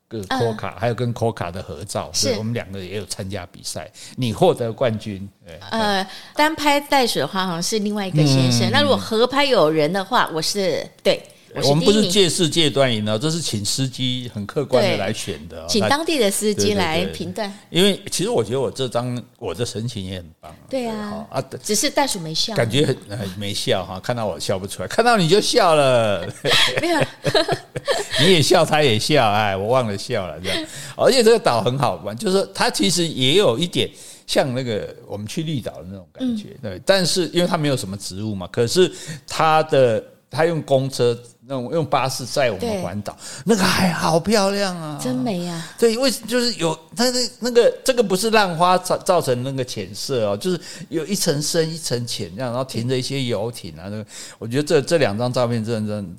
[0.09, 5.29] 科卡还有跟 Coca 的合照，是我们两个也有参加比赛，你获得冠军。
[5.71, 8.71] 呃，单拍带水的话，好像是另外一个先生。
[8.71, 11.21] 那如果合拍有人的话，我是对
[11.63, 17.53] 我们不是借势借端赢的，这是请司机很客观的来选的，请当地的司机来评断。
[17.71, 20.55] 因为其实我觉得我这张我的神情也很棒。
[20.69, 26.27] 对啊，啊，只是袋鼠没笑，感觉很没笑哈，看到我笑不出来，看到你就笑了，
[26.81, 27.01] 没有
[28.21, 30.67] 你也笑，他也笑，哎，我忘了笑了这样。
[30.97, 33.89] 而且这个岛很好玩，就是它其实也有一点。
[34.27, 38.91] 像那个我们去绿岛的那种感觉，对，但是因为它没有什么植物嘛，可是
[39.27, 41.15] 它的它用公车
[41.47, 45.67] 那我用巴士载我们环岛，那个海好漂亮啊，真美啊！
[45.79, 54.07] 对，为就是有它的那个这个不是浪花造造成那个浅色哦，就是有一层深一层浅这样，然后停着一些游艇啊，那个
[54.39, 56.11] 我觉得这这两张照片真的真的。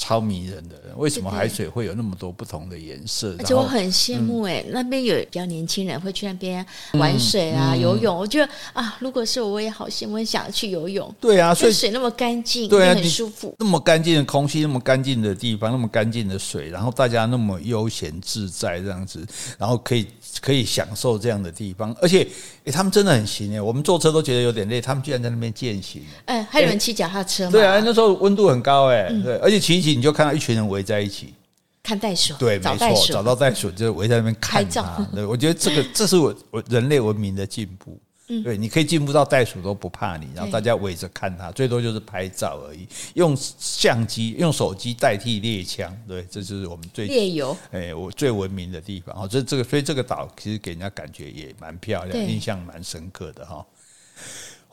[0.00, 3.36] 超迷人的，为什么海水会有那么多不同的颜色？
[3.38, 8.16] 而且我很羡慕哎，那边有比较年轻人会去那边玩水啊、游泳。
[8.16, 11.14] 我觉得啊，如果是我，我也好羡慕，想去游泳。
[11.20, 13.54] 对啊，所以水那么干净，对啊，很舒服。
[13.58, 19.26] 那么干净的空气，那么干净的地方，那么干净的水，然后大家那么悠闲自在这样子，
[19.58, 20.06] 然后可以。
[20.40, 22.26] 可以享受这样的地方，而且，
[22.64, 26.02] 欸、他们真的很行哎，我们坐车都觉得有点累，他们居然在那边践行。
[26.26, 27.50] 哎，还有人骑脚踏车吗？
[27.50, 31.34] 对啊，那时候温度很高哎，对，而且骑一骑你就看到一群人围在一起
[31.82, 35.06] 看袋鼠，对，没错，找到袋鼠就围在那边看它。
[35.14, 37.98] 对，我觉得这个这是我我人类文明的进步。
[38.44, 42.86] 对，你可以进步到袋鼠都不怕你，然后大家围着看它，最多就是拍照而已。
[43.14, 47.56] 用相机、用手机代替猎枪，对，这就是我们最猎游。
[47.72, 49.28] 哎，我最文明的地方哦。
[49.28, 53.66] 这这个，所以这个岛其实给人家感觉也蛮漂亮，印象蛮深刻的哈。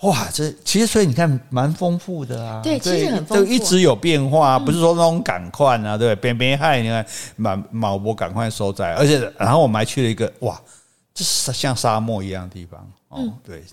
[0.01, 2.61] 哇，这其实所以你看蛮丰富的啊。
[2.63, 7.03] 对，其实很丰富，就一直有变化，不是说那种赶快啊，对，边边害你看
[7.35, 10.61] 马毛博赶快收窄，而且然后我们还去了一个哇，
[11.15, 12.87] 这是像沙漠一样的地方。
[13.09, 13.63] 哦，对，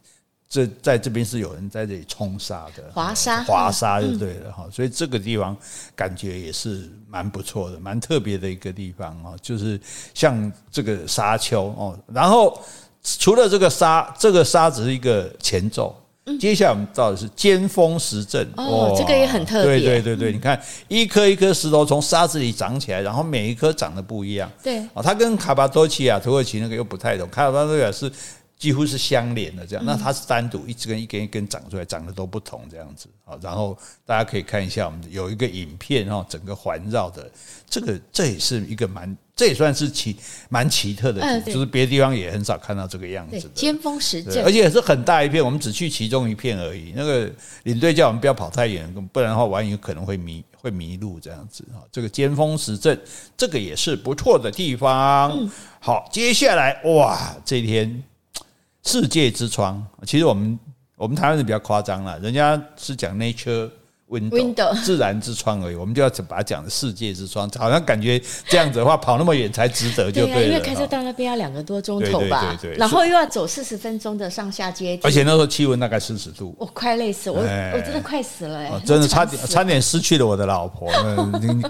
[0.49, 4.69] 这在这边是有人在这里冲沙的，滑沙，滑沙就对了哈。
[4.71, 5.57] 所以这个地方
[5.97, 9.37] 感觉也是蛮不错的，蛮特别的一个地方哦。
[9.43, 9.81] 就是
[10.15, 12.57] 像这个沙丘哦，然后
[13.03, 15.93] 除了这个沙，这个沙只是一个前奏，
[16.39, 19.81] 接下来我们到的是尖峰石阵哦，这个也很特别。
[19.81, 24.49] 对对对对，你看一颗一颗石头从沙子里长起来，然后每一颗长得不一样。
[24.63, 28.13] 对哦，它跟卡巴多奇亚、土耳其那个又不太同，卡巴多奇亚是。
[28.57, 33.37] 几乎是相连的这样，那它是单独一根一根一根长出来，长得都不同这样子啊。
[33.43, 33.77] 然后
[34.07, 37.31] 大家可以看一下，我们有一个影片哈，整个环绕的
[37.69, 40.17] 这个，这也是一个蛮，这也算是奇
[40.49, 46.93] 蛮奇特的，就是别的地方也很少看到这个样子的尖峰石阵，而且是很大一片，我们只去其中一片而已。
[46.97, 47.31] 那个
[47.65, 51.83] 领队叫我们不要跑太远，不然的话万一有可能会迷会迷路这样子啊。
[51.93, 52.99] 这个尖峰石阵，
[53.37, 55.51] 这个也是不错的地方。
[55.81, 58.03] 好，接下来哇，这天。
[58.85, 60.59] 世界之窗，其实我们
[60.97, 63.71] 我们台湾人比较夸张了，人家是讲 nature。
[64.11, 70.43] Window 自然之窗而已，我们就要把它讲的世界之窗，好像感觉这样子的话跑那么远才值得，就对了。
[70.45, 80.91] 因为开车到那边要两个多钟头吧，然后又要走四十分钟的上下阶梯，而且那时候气温大概四十度，我快累死我，我真的快死了，真的差点差点失去了我的老婆。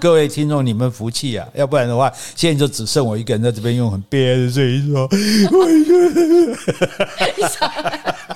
[0.01, 5.09] 各位听众，你们福气啊，要不然的话，现在就只剩我一个人在这边用很憋的声音说。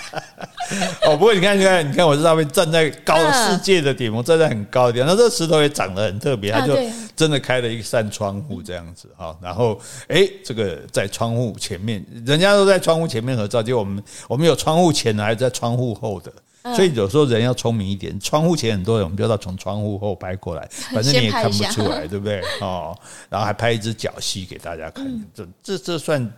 [1.05, 6.77] 哦，不过你看，你看，你看，我在上面站在高世界的顶峰，站在很高的地方，那这石头也长得很特别，它就
[7.17, 9.37] 真的开了一扇窗户这样子哈。
[9.41, 16.31] 然后，哎，这个在窗户前面，人家都在窗户前面合照，就我们我们有窗户前的，还是在窗户后的。
[16.75, 22.43] 所以有时候人要聪明一点，窗户前很多人，我们就要从窗户后拍过来， 反正你也看不出来，对不对？
[22.61, 22.95] 哦，
[23.31, 26.31] 然后还拍一只脚戏给大家看，这这这算。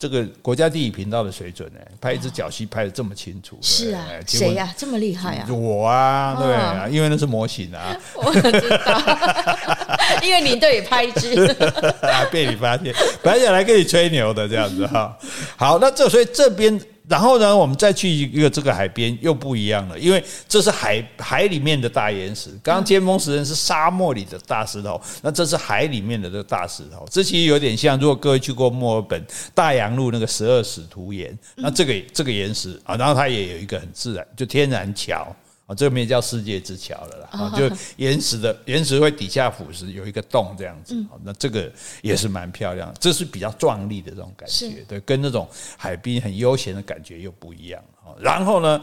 [0.00, 4.72] 这个国家地理频道的水准呢，拍一只角蜥拍的这么清楚，是啊，谁呀？
[4.74, 5.46] 这么厉害啊？
[5.52, 7.94] 我啊，对啊，因为那是模型啊。
[8.16, 11.46] 我知道， 因为你对也拍一只，
[12.32, 15.14] 被你发现，本来想来跟你吹牛的这样子哈。
[15.58, 16.80] 好，那这所以这边。
[17.10, 22.50] 然后呢，我们再去一个这个海边又不一样了，因为这是海海里面的大岩石。
[22.62, 27.04] 刚刚尖峰石人是沙漠里的大石头，那这是海里面的这个大石头。
[27.10, 29.20] 这其实有点像，如果各位去过墨尔本
[29.52, 35.34] 大洋路那个十二使徒岩，那这个这个岩石啊，然后它也有一个很自然就天然桥。
[35.74, 41.70] 这面叫世界之桥了啦，啊就岩石的岩石会底下腐蚀，有一个洞这样子，那这个
[42.02, 48.14] 也是蛮漂亮，这是比较壮丽的这种感觉，对，跟那种海滨很悠闲的感觉又不一样啊。
[48.18, 48.82] 然后呢，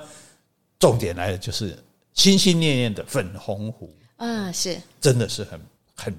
[0.80, 1.78] 重点来了，就是
[2.14, 5.60] 心心念念的粉红湖啊，是，真的是很
[5.96, 6.16] 很。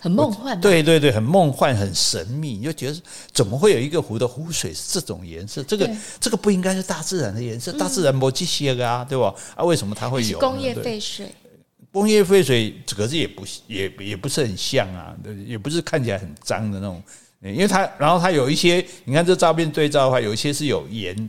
[0.00, 3.00] 很梦幻，对对对，很梦幻，很神秘，你就觉得
[3.32, 5.62] 怎么会有一个湖的湖水是这种颜色？
[5.64, 5.90] 这个
[6.20, 9.34] 这个不应该是大自然的颜色，大自然没这些个啊，对吧？
[9.56, 10.38] 啊，为什么它会有？
[10.38, 11.26] 工业废水，
[11.90, 15.14] 工业废水，可是也不也也不是很像啊，
[15.46, 17.02] 也不是看起来很脏的那种，
[17.42, 21.28] 因为它然后它有一些，你看这照片对照的话，有一些是有盐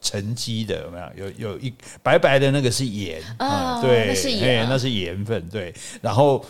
[0.00, 1.28] 沉积的，有没有？
[1.28, 1.72] 有有一
[2.02, 6.44] 白白的那个是盐啊，哦、对，那是盐，那是盐分，对，然后。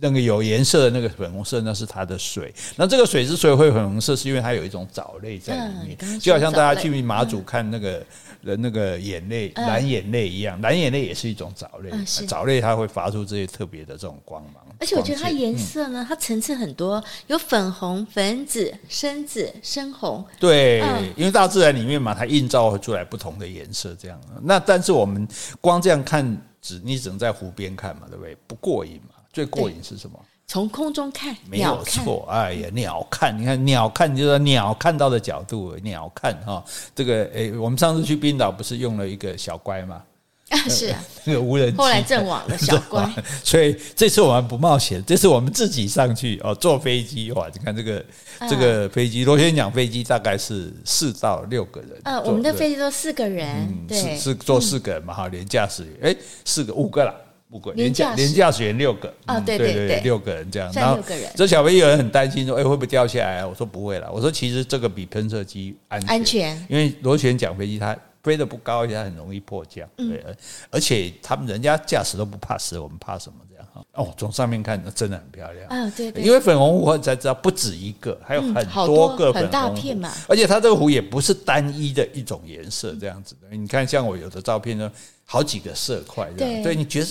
[0.00, 2.52] 那个有颜色的那个粉红色，那是它的水。
[2.76, 8.04] 那这个水之所以会粉红色，是因为它有一种藻类在里面，嗯、就好像大家去马祖看那个
[8.42, 11.90] 人那个眼泪蓝眼泪一样，蓝眼泪也是一种藻类。
[11.92, 14.62] 嗯、藻类它会发出这些特别的这种光芒。
[14.78, 20.22] 而且我觉得它颜色呢，嗯、它层次很多，有粉红、粉紫、深紫、深红。
[20.38, 24.20] 对，嗯、因为大自然里面嘛，它映照出来不同的颜色，这样。
[24.42, 25.26] 那但是我们
[25.60, 26.22] 光这样看，
[26.60, 28.36] 只你只能在湖边看嘛，对不对？
[28.46, 29.14] 不过瘾嘛。
[29.36, 30.18] 最过瘾是什么？
[30.46, 32.26] 从空中看，没有错。
[32.30, 36.64] 哎呀，鸟看，你看鸟看，就是鸟看到的角度，鸟看哈。
[36.94, 40.02] 这个诶，我们上次去冰岛不是用了一个小乖吗？
[40.48, 43.06] 啊，是啊， 那个无人机，后来阵亡了小乖。
[43.44, 47.46] 所以这次我们不冒险，这次我们自己上去哦，坐飞机哇！
[47.52, 48.02] 你看这个
[48.48, 51.90] 这个飞机，螺旋桨飞机大概是四到六个人。
[52.04, 56.16] 呃，我们的飞机都四个人，对，是坐四个人嘛哈，连驾驶员哎，
[56.46, 57.14] 四个五个了。
[57.48, 60.98] 不贵连驾连驾驶员六个啊，对对对，六个人这样，然后
[61.34, 63.46] 这小朋友有人很担心说，哎，会不会掉下来啊？
[63.46, 70.24] 我说不会了，我说其实这个比喷射机安全，安全，因为螺旋桨飞机它飞得不高，而且它很容易迫降，对，
[70.70, 73.80] 而且他们人家驾驶都不怕死，我们怕什么这样哈？
[73.92, 75.68] 哦，从上面看，真的很漂亮。
[75.68, 84.90] 啊，对，因为粉红湖我才知道不止一个，还有很多个粉红湖，而且它这个湖也不是单一的一种颜色这样子的，你看像我有的照片呢。
[85.28, 87.06] 好几个色块，这样，对，你觉得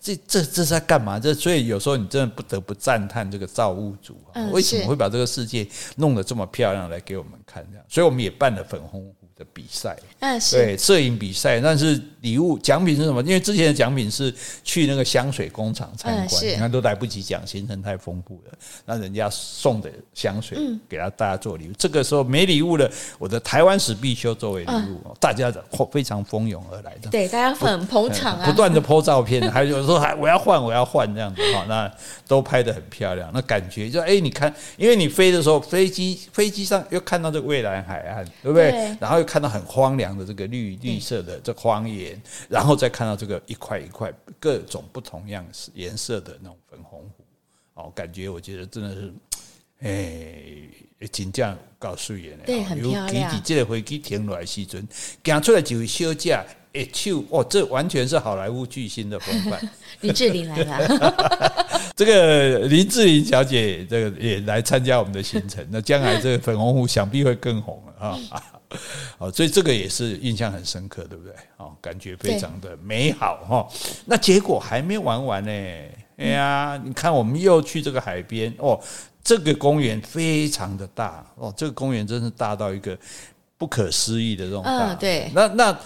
[0.00, 1.18] 这这这是在干嘛？
[1.18, 7.66] 这所以有时候你真的不得不赞叹这个造物主啊，为什么会把这个世界弄得这么漂亮来给我们看？
[7.72, 9.96] 这样，所以我们也办了粉红湖的比赛，
[10.50, 11.58] 对，摄影比赛。
[11.60, 13.22] 但是礼物奖品是什么？
[13.22, 14.32] 因为之前的奖品是
[14.62, 18.52] 去那个香水工厂参观，你看都来不及讲，行程太丰富了。
[18.84, 25.50] 那人家送的香水给他大家做礼物，这个时候没礼物了，我的台湾史必修作为礼物，大家
[25.90, 27.08] 非常蜂拥而来的。
[27.10, 27.30] 对。
[27.30, 31.90] 大家很捧场啊，不断的 po 照片，还有说还我要换我要换这样子哈，那
[32.26, 38.72] 都拍的很漂亮，那感觉就哎，你看，因为你飞的时候，飞机飞机上又看到这个蔚蓝海岸，对不对？
[38.72, 47.24] 对，然后又看到很荒凉的这个绿绿色的这荒野，然后再看到这个一块一块各种不同样式颜色的那种粉红湖，
[47.74, 49.14] 哦，感觉我觉得真的是
[49.82, 53.30] 哎，真正够水的，对，很漂亮。
[53.30, 54.84] 尤其这个飞机停落来时阵，
[55.22, 56.44] 行出来就是小架。
[56.72, 59.60] 哎，就哦，这完全是好莱坞巨星的风范。
[60.02, 61.66] 林志玲来了，
[61.96, 65.66] 这个林志玲小姐，这个也来参加我们的行程。
[65.70, 68.16] 那将来这个粉红湖想必会更红了啊！
[69.18, 71.34] 哦，所以这个也是印象很深刻，对不对？
[71.56, 73.68] 哦，感觉非常的美好哈。
[74.06, 75.50] 那结果还没玩完呢。
[76.18, 78.80] 哎呀，你看，我们又去这个海边哦，
[79.24, 82.96] 这个公园非常的大哦，这个公园真是大到一个
[83.58, 84.94] 不可思议的这种大。
[84.94, 85.76] 对，那那。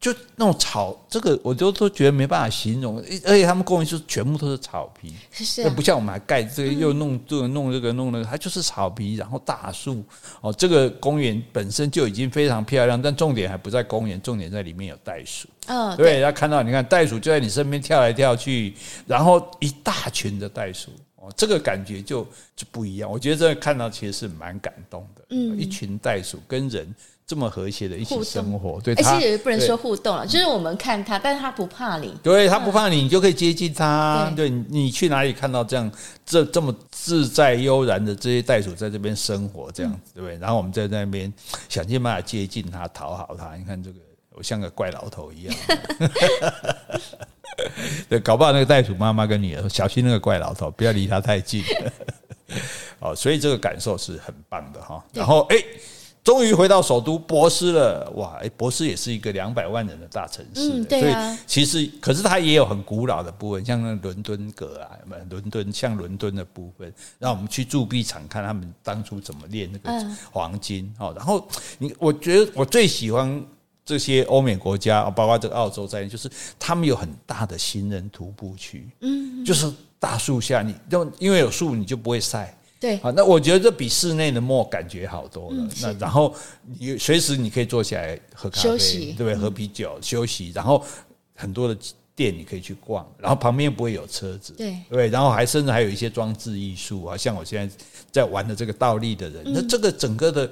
[0.00, 10.04] 就那种草，这个我就都觉得没办法形容，而且他们公园就全部都是草皮，是啊，不像我们还盖这个又弄这个弄这个弄那个，它就是草皮，然后大树
[10.40, 10.52] 哦。
[10.52, 15.48] 这个公园本身就已经非常漂亮，但重点还不在公园，重点在里面有袋鼠。
[15.66, 18.74] 嗯，对，要看到你看袋鼠就在你身边跳来跳去，
[19.04, 22.24] 然后一大群的袋鼠哦，这个感觉就
[22.54, 23.10] 就不一样。
[23.10, 26.94] 我觉得这个看到其实是蛮感动的，嗯，一群袋鼠跟人。
[27.28, 35.92] 这么和谐的一起生活，对，他，其实也不能说互动了，就是我们看他，但是他不怕你，对，他不怕你，你就可以接近他，对，你去哪里看到这样
[36.24, 40.38] 这这么自在悠然的这些袋鼠在这边生活，这样子，对不对？
[40.38, 41.30] 然后我们在那边
[41.68, 43.98] 想尽办法接近他，讨好他，你看这个，
[44.30, 45.54] 我像个怪老头一样，
[48.08, 51.62] 对，搞不好那个袋鼠妈妈跟女儿说，小心那个怪老头，不要离他太近，
[53.00, 55.56] 哦，所以这个感受是很棒的哈，然后哎。
[56.24, 58.36] 终于回到首都博斯了，哇！
[58.42, 64.90] 哎，博斯也是一个两百万人的大城市，嗯对啊、所以其实可是它也有很古老的部分，像那伦敦阁啊，
[65.30, 71.14] 伦敦像伦敦的部分，让我们去铸币厂看他们当初怎么炼那个黄金哦。
[71.16, 71.48] 然后
[71.78, 73.42] 你，我觉得我最喜欢
[73.84, 82.54] 这些欧美国家，包括这个澳洲在内，就是他们有很大的行人徒步区，嗯，就是大树下，你就因为有树，你就不会晒。
[82.80, 85.56] 对，好，那我觉得这比室内的 mall 感觉好多了。
[85.58, 86.34] 嗯、那然后
[86.78, 89.34] 你随时你可以坐下来喝咖啡，休息，对不对？
[89.34, 90.84] 喝啤酒、嗯、休息，然后
[91.34, 91.76] 很多的
[92.14, 95.08] 店你可以去逛，然后旁边不会有车子，对，对？
[95.08, 97.76] 然后还甚至还有一些装置艺术啊，像我现在
[98.10, 100.50] 在玩的这个倒立的人，嗯、那这个整个的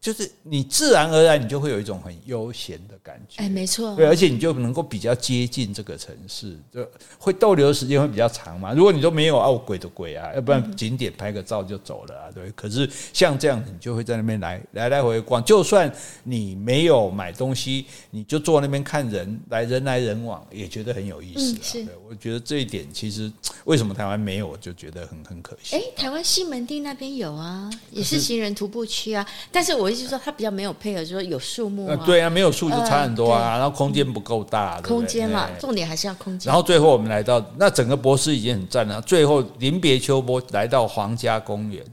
[0.00, 3.42] 就是你自然而然，你就会有一种很悠闲的感觉。
[3.42, 6.88] 哎，没错，对，而且你就能够比较接近这个城市，就
[7.18, 8.72] 会逗留的时间会比较长嘛。
[8.72, 12.48] 如果你都没有哦，鬼的鬼啊，要不然景点拍个照就走了啊，对。
[12.52, 15.92] 可是像这样，你就会在那边来来来回回逛，就算
[16.22, 21.84] 你没有买东西，你就坐那边看人来人来人往，也觉得很有意思啊。
[21.84, 23.32] 对，我觉得这一点其实
[23.64, 25.74] 为什么台湾没有，我就觉得很很可惜。
[25.74, 29.85] 哎，台湾西门町那边有啊，也是行人徒步区啊，但是我。
[29.90, 33.54] 就是说，它比较没有配合，就是说有树木啊，对啊，没有树就差很多啊。
[33.54, 36.48] 呃、然后空间不够大，空间嘛，重点还是要空间。
[36.48, 39.00] 然后最后我们来到那整个博斯已经很赞了。
[39.02, 41.84] 最后临别秋波来到皇家公园，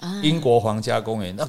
[0.00, 1.48] 啊、英国皇家公园，那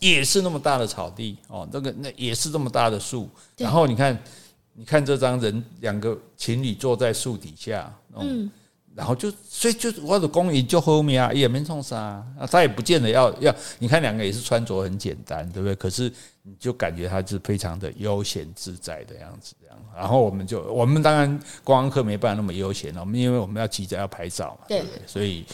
[0.00, 3.28] 也是那么大的草地哦，那个那也是这么大的树。
[3.56, 4.18] 然后你看，
[4.74, 8.50] 你看这张人两个情侣坐在树底下，嗯。
[8.96, 15.74] 然后就，所以就我的公园就后面啊，也没冲啥啊，他也不见得要要，你看两个也是穿着很简单，对不对？
[15.74, 16.10] 可是
[16.42, 19.76] 你就感觉他是非常的悠闲自在的样子，这样。
[19.94, 21.28] 然后我们就，我们当然
[21.62, 25.44] 观光客没办法那么悠闲了，我们因为我们要急着要拍照嘛，对，对，所以，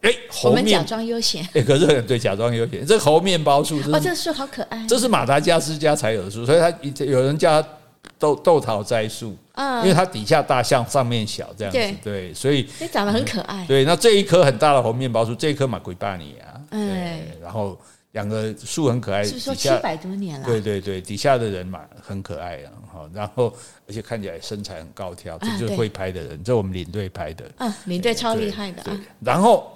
[0.00, 0.10] 哎，
[0.44, 2.86] 我们假装悠闲，哎，可是对，假装悠闲。
[2.86, 6.70] 这猴面包树，哦，这树好可爱，这是马达加斯加才有的树，所以它
[7.04, 7.68] 有人叫它
[8.18, 9.36] 豆豆桃栽树。
[9.56, 13.64] 因为它底下大，像上面小这样子，对，对，所以长得很可爱。
[13.66, 17.78] 对，那这一棵很大的红面包树，这一棵马奎巴尼啊，对，然后
[18.12, 20.46] 两个树很可爱，是说七百多年了。
[20.46, 22.70] 对对对，底下的人嘛很可爱啊，
[23.12, 23.54] 然后
[23.88, 29.00] 而且看起来身材很高挑，这就是会拍的人，这我们领队拍的，嗯，领队超厉害的啊。
[29.20, 29.75] 然后。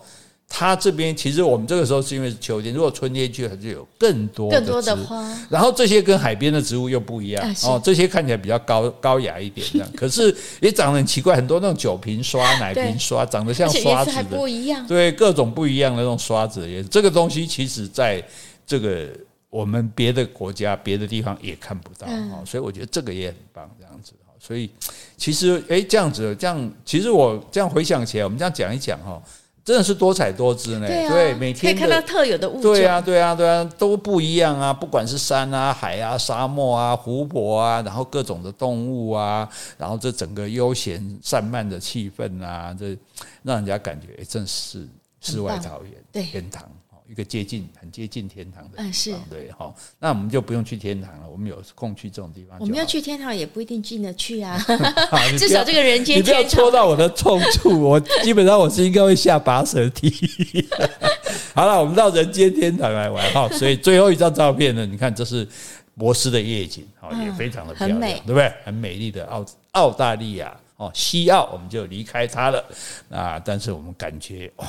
[0.53, 5.25] 它这边其实我们这个时候是因为是秋天，如果春天去，它就有更多更多的花。
[5.49, 14.85] 然后这些跟海边的植物又不一样、啊、哦，这些看起来比较高高雅一点这样， 可是也长得很奇怪，很多那种酒瓶刷、奶瓶刷，长得像刷子的，不一样。
[14.89, 18.23] 对，各种不一样的那种刷子也，这个东西其实在
[18.67, 19.09] 这个
[19.51, 24.35] 我们别的国家、别的地方也看不到哦，所以我觉得这个也很棒，这样子哈。
[24.41, 24.69] 所以
[25.17, 29.23] 其实诶，这样子这样，其实我这样回想起来，我们这样讲一讲哈。
[29.71, 39.49] 真的是多彩多姿呢，对，啊、对，每天可以看到特有的物种，对啊，对啊，对啊，都不一样啊，不管是山啊、海啊、沙漠啊、湖泊啊，然后各种的动物啊，
[39.79, 42.99] 然后这整个悠闲散漫的气氛啊，这
[43.45, 44.89] 让人家感觉，哎，真是
[45.21, 46.69] 世外桃源，对，天堂。
[47.11, 52.57] 一个接近很接近天堂的地方，嗯，是对哈，那我们就不用去天堂了，我们有空去这种地方。
[52.61, 54.57] 我们要去天堂也不一定进得去啊，
[55.37, 56.19] 至少这个人间。
[56.19, 60.09] 你不要戳到我的痛处，我基本上我是应该会下拔舌梯。
[61.53, 65.45] 好了，我们到人间天堂来玩哈， 所以最后一张照片呢，你看这是
[65.97, 68.53] 博斯的夜景，好也非常的漂亮，嗯、对不对？
[68.65, 72.65] 很美丽的澳澳大利亚哦，西澳我们就离开它了
[73.11, 74.67] 啊，但是我们感觉哇。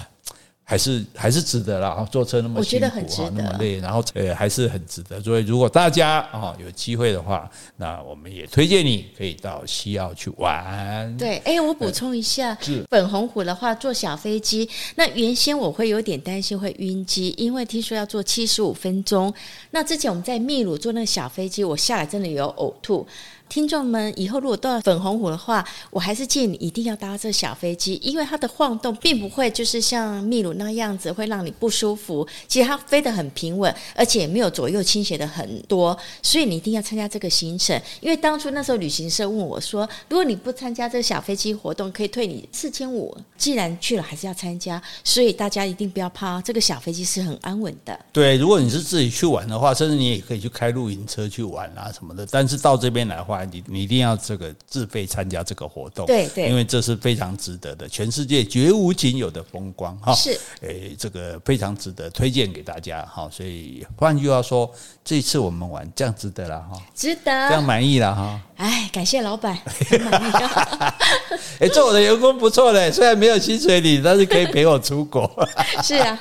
[0.63, 2.85] 还是还是值得了，坐车那么辛苦
[3.23, 5.19] 啊，那么累，然后呃还是很值得。
[5.21, 11.17] 所以如果大家啊有机会的话，那我们也推荐你可以到西澳去玩。
[11.17, 12.57] 对，哎，我补充一下，
[12.89, 19.33] 粉红湖的话坐小飞机，那原先我会有点担心会晕机，因为听说要坐七十五分钟。
[19.71, 23.05] 那之前我们在秘鲁坐那个小飞机，我下来真的有呕吐。
[23.51, 32.25] 听众们，以后如果到粉红湖的话，我还是建议你一定要搭这小飞机，因为它的晃动并不会就是像秘鲁那样子会让你不舒服。
[32.47, 37.77] 其实它飞得很平稳，而且也没有左右倾斜的很多，所以你一定要参加这个行程。
[37.99, 43.13] 因为当初那时候旅行社问我说，如果你不参加这个小飞机活动，可以退你四千五。
[43.37, 47.99] 既然去了，还是要参加，所以大家一定不要怕，这个小飞机是很安稳的。
[48.13, 52.25] 对，如果你是自己去玩的话，甚至你也可以去开露营车去玩啊什么的。
[52.31, 60.13] 但是到这边来的话，你你一定要这个自费参加这个活动，对对，因为这是非常值得的，全世界绝无仅有的风光哈。
[60.13, 63.29] 是，诶，这个非常值得推荐给大家哈。
[63.31, 64.71] 所以换句话说，
[65.03, 68.39] 这一次我们玩这样值得了哈，值得，这样满意了哈。
[68.57, 69.57] 哎，感谢老板，
[71.59, 75.29] 哎，做我的员工不错嘞，虽然没有薪水你，但是可以陪我出国。
[75.81, 76.19] 是啊，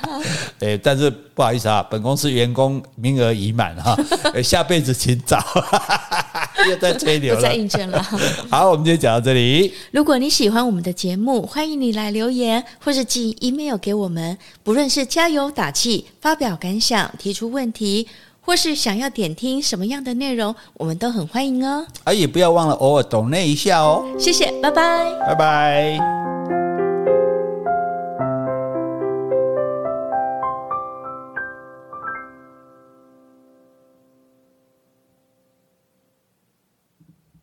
[0.60, 3.96] 哎， 但是不好意思啊，本公司员工名额已满哈，
[4.42, 5.44] 下辈子请找。
[6.68, 8.02] 又在吹不再应征了。
[8.50, 9.72] 好，我们就讲到这里。
[9.90, 14.36] 如果你喜欢我们的节目，欢迎你来留言或是寄 email 给我们。
[14.62, 18.06] 不论是加油打气、发表感想、提出问题，
[18.40, 21.86] 或是想要点听什么样的内容，我们都很欢迎哦。
[22.04, 24.04] 啊，也不要忘了偶尔懂那一下哦。
[24.18, 26.39] 谢谢，拜拜，拜拜。